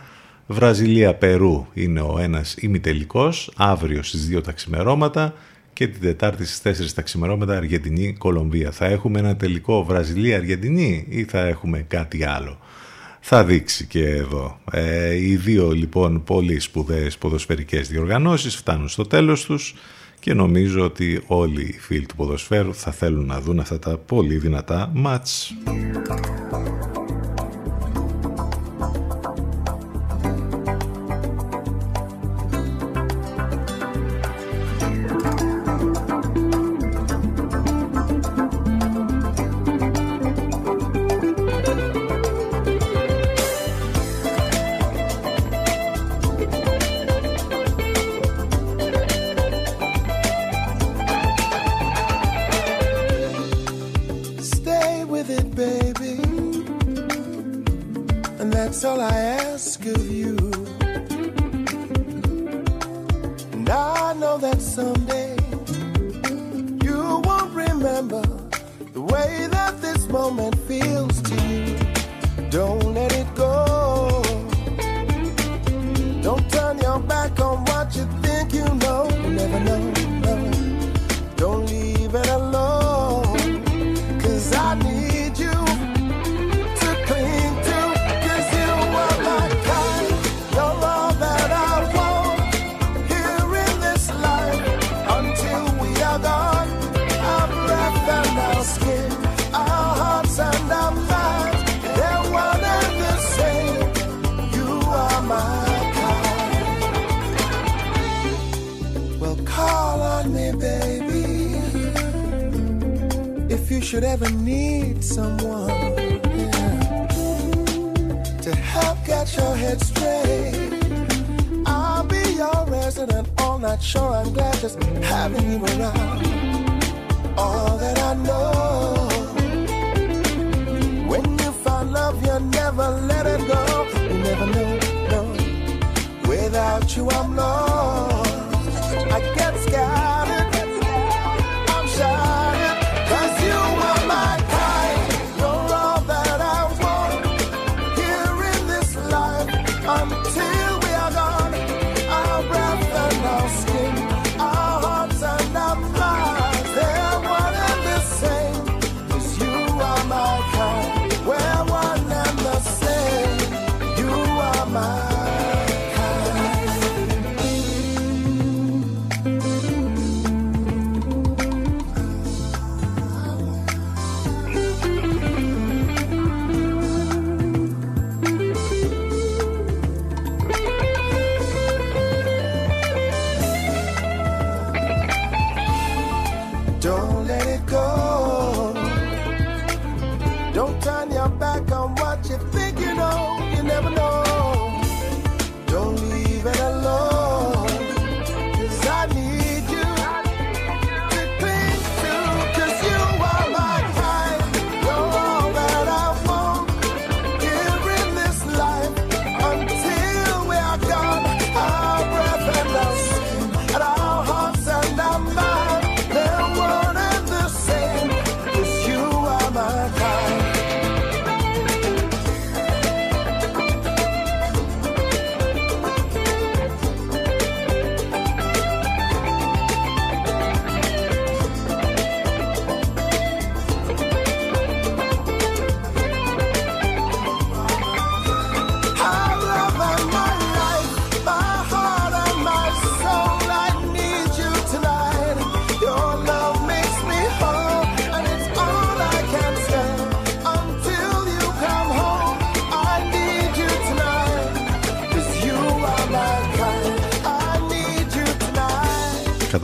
Βραζιλία-Περού 0.47 1.67
είναι 1.73 2.01
ο 2.01 2.17
ένας 2.19 2.55
ημιτελικός, 2.59 3.51
αύριο 3.55 4.03
στις 4.03 4.29
2 4.35 4.43
τα 4.43 4.51
ξημερώματα 4.51 5.33
και 5.73 5.88
την 5.88 6.01
Τετάρτη 6.01 6.45
στις 6.45 6.89
4 6.89 6.93
τα 6.95 7.01
ξημερώματα 7.01 7.57
Αργεντινή-Κολομβία. 7.57 8.71
Θα 8.71 8.85
έχουμε 8.85 9.19
ένα 9.19 9.35
τελικό 9.35 9.83
Βραζιλία-Αργεντινή 9.83 11.05
ή 11.09 11.23
θα 11.23 11.39
έχουμε 11.39 11.85
κάτι 11.88 12.25
άλλο; 12.25 12.59
Θα 13.19 13.43
δείξει 13.43 13.85
και 13.85 14.09
εδώ. 14.09 14.59
Ε, 14.71 15.15
οι 15.15 15.35
δύο 15.35 15.71
λοιπόν 15.71 16.23
πολύ 16.23 16.59
σπουδαίες 16.59 17.17
ποδοσφαιρικές 17.17 17.89
διοργανώσεις 17.89 18.55
φτάνουν 18.55 18.88
στο 18.88 19.03
τέλος 19.03 19.45
τους 19.45 19.75
και 20.22 20.34
νομίζω 20.34 20.84
ότι 20.85 21.23
όλοι 21.27 21.61
οι 21.61 21.80
φίλοι 21.80 22.06
του 22.06 22.15
ποδοσφαίρου 22.15 22.76
θα 22.76 22.91
θέλουν 22.91 23.26
να 23.26 23.41
δουν 23.41 23.60
αυτά 23.60 23.80
τα 23.80 23.98
πολύ 23.98 24.38
δυνατά 24.38 24.91
μάτς. 24.93 25.53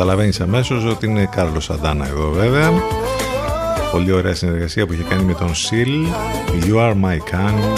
Καταλαβαίνεις 0.08 0.42
αμέσως 0.42 0.84
ότι 0.84 1.06
είναι 1.06 1.30
Κάρλος 1.32 1.64
Σαντάνα 1.64 2.08
εδώ 2.08 2.32
βέβαια. 2.32 2.72
Πολύ 3.92 4.12
ωραία 4.12 4.36
συνεργασία 4.36 4.86
που 4.86 4.94
είχε 4.94 5.04
κάνει 5.04 5.24
με 5.24 5.34
τον 5.34 5.56
Σιλ. 5.56 6.06
You 6.68 6.76
are 6.76 6.94
my 6.94 7.18
kind. 7.18 7.78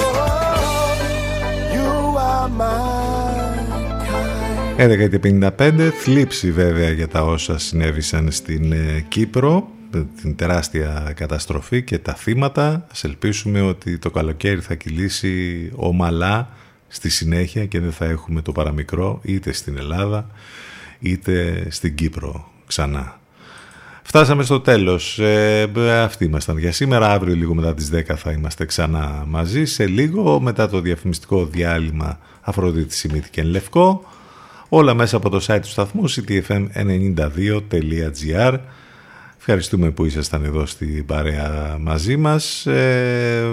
You 1.74 1.88
are 2.18 2.50
my 4.78 5.10
11.55 5.58 5.90
θλίψη 6.02 6.52
βέβαια 6.52 6.90
για 6.90 7.08
τα 7.08 7.24
όσα 7.24 7.58
συνέβησαν 7.58 8.32
στην 8.32 8.72
ε, 8.72 9.06
Κύπρο 9.08 9.70
την 10.22 10.36
τεράστια 10.36 11.14
καταστροφή 11.16 11.84
και 11.84 11.98
τα 11.98 12.14
θύματα 12.14 12.88
ας 12.92 13.04
ελπίσουμε 13.04 13.62
ότι 13.62 13.98
το 13.98 14.12
καλοκαίρι 14.12 14.60
θα 14.60 14.76
κυλήσει 14.76 15.72
ομαλά 15.76 16.50
στη 16.88 17.10
συνέχεια 17.10 17.66
και 17.66 17.80
δεν 17.80 17.92
θα 17.92 18.06
έχουμε 18.06 18.42
το 18.42 18.52
παραμικρό 18.52 19.20
είτε 19.24 19.52
στην 19.52 19.78
Ελλάδα 19.78 20.30
είτε 21.00 21.68
στην 21.70 21.96
Κύπρο 21.96 22.52
ξανά 22.68 23.20
Φτάσαμε 24.10 24.44
στο 24.44 24.60
τέλος. 24.60 25.20
Ε, 25.20 25.70
αυτοί 26.04 26.26
ήμασταν 26.26 26.58
για 26.58 26.72
σήμερα. 26.72 27.12
Αύριο 27.12 27.36
λίγο 27.36 27.54
μετά 27.54 27.74
τις 27.74 27.90
10 27.94 28.02
θα 28.16 28.32
είμαστε 28.32 28.66
ξανά 28.66 29.24
μαζί. 29.28 29.66
Σε 29.66 29.88
λίγο 29.88 30.40
μετά 30.40 30.70
το 30.70 30.82
διαφημιστικό 30.82 31.46
διάλειμμα 31.46 32.20
Αφροδίτη 32.42 32.96
Σιμίτη 32.96 33.30
και 33.30 33.44
Λευκό. 33.44 34.04
Όλα 34.70 34.94
μέσα 34.94 35.18
από 35.18 35.30
το 35.30 35.46
site 35.48 35.60
του 35.62 35.68
σταθμού 35.68 36.10
ctfm92.gr 36.10 38.58
Ευχαριστούμε 39.38 39.92
που 39.92 40.06
ήσασταν 40.06 40.44
εδώ 40.44 40.66
στην 40.66 41.06
παρέα 41.06 41.78
μαζί 41.80 42.18
μας. 42.18 42.66
Ε, 42.66 43.44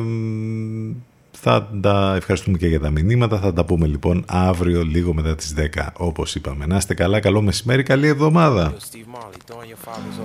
θα 1.41 1.69
τα 1.81 2.15
ευχαριστούμε 2.17 2.59
και 2.59 2.67
για 2.67 2.81
τα 2.81 2.91
μηνύματα. 2.91 3.39
Θα 3.39 3.53
τα 3.53 3.65
πούμε 3.65 3.87
λοιπόν 3.87 4.25
αύριο 4.27 4.83
λίγο 4.83 5.15
μετά 5.15 5.35
τις 5.35 5.55
10 5.77 5.87
όπως 5.97 6.35
είπαμε. 6.35 6.67
Να 6.67 6.77
είστε 6.77 6.95
καλά, 6.95 7.21
καλό 7.21 7.43
μεσημέρι, 7.43 7.83
καλή 7.83 8.07
εβδομάδα. 8.07 8.75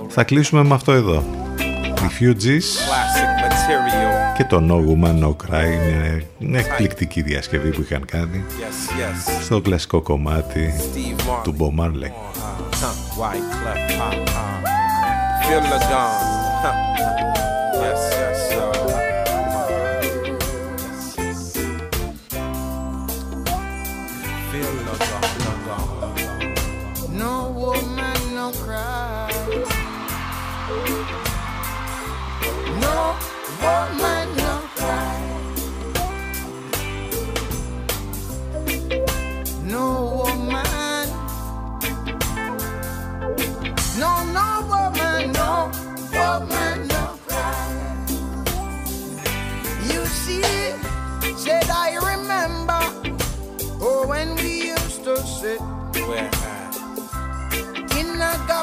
Θα 0.08 0.24
κλείσουμε 0.24 0.62
με 0.62 0.74
αυτό 0.74 0.92
εδώ. 0.92 1.24
Οι 2.02 2.14
Fugees 2.20 2.62
και 4.36 4.44
το 4.44 4.62
No 4.68 4.74
Woman 4.88 5.24
No 5.24 5.28
Cry 5.28 5.64
είναι 5.64 6.26
μια 6.38 6.58
εκπληκτική 6.58 7.22
διασκευή 7.22 7.70
που 7.70 7.80
είχαν 7.80 8.04
κάνει 8.04 8.44
στο 9.42 9.60
κλασικό 9.60 10.02
κομμάτι 10.02 10.74
του 11.42 11.56
Bob 11.58 11.80
Marley. 11.80 12.10
Feel 15.44 15.60
the 15.72 15.78
gone. 15.90 16.32
Huh. 16.62 16.74
Yes, 17.82 18.21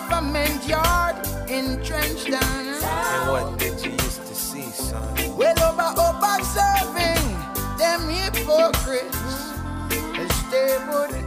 government 0.09 0.67
yard 0.67 1.15
in 1.49 1.77
Trenchtown. 1.83 2.83
And 2.83 3.31
what 3.31 3.59
did 3.59 3.78
hypocrites. 8.69 9.53
And 9.91 10.31
stay 10.33 10.77
with 10.89 11.18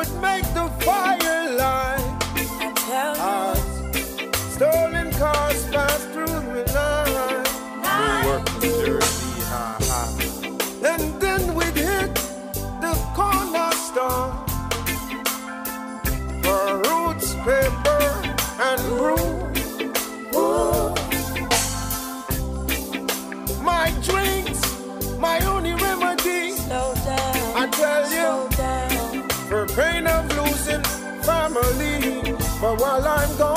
would 0.00 0.22
make 0.22 0.44
the 0.54 0.66
fire 0.80 1.56
line. 1.56 2.16
As 2.90 3.60
stolen 4.54 5.12
cars 5.12 5.62
pass 5.74 6.04
through 6.12 6.40
the 6.74 6.88
line. 7.16 7.50
Newark, 7.84 8.44
New 8.62 8.86
Jersey. 8.86 9.42
Ha, 9.52 9.76
ha. 9.90 10.02
And 10.90 11.20
then 11.20 11.54
we'd 11.54 11.76
hit 11.76 12.14
the 12.84 12.94
corner 13.18 13.72
store 13.88 14.30
for 16.44 16.64
roots, 16.86 17.34
paper, 17.44 18.02
and 18.68 18.80
brew. 18.96 19.39
While 32.78 33.08
I'm 33.08 33.36
gone, 33.36 33.49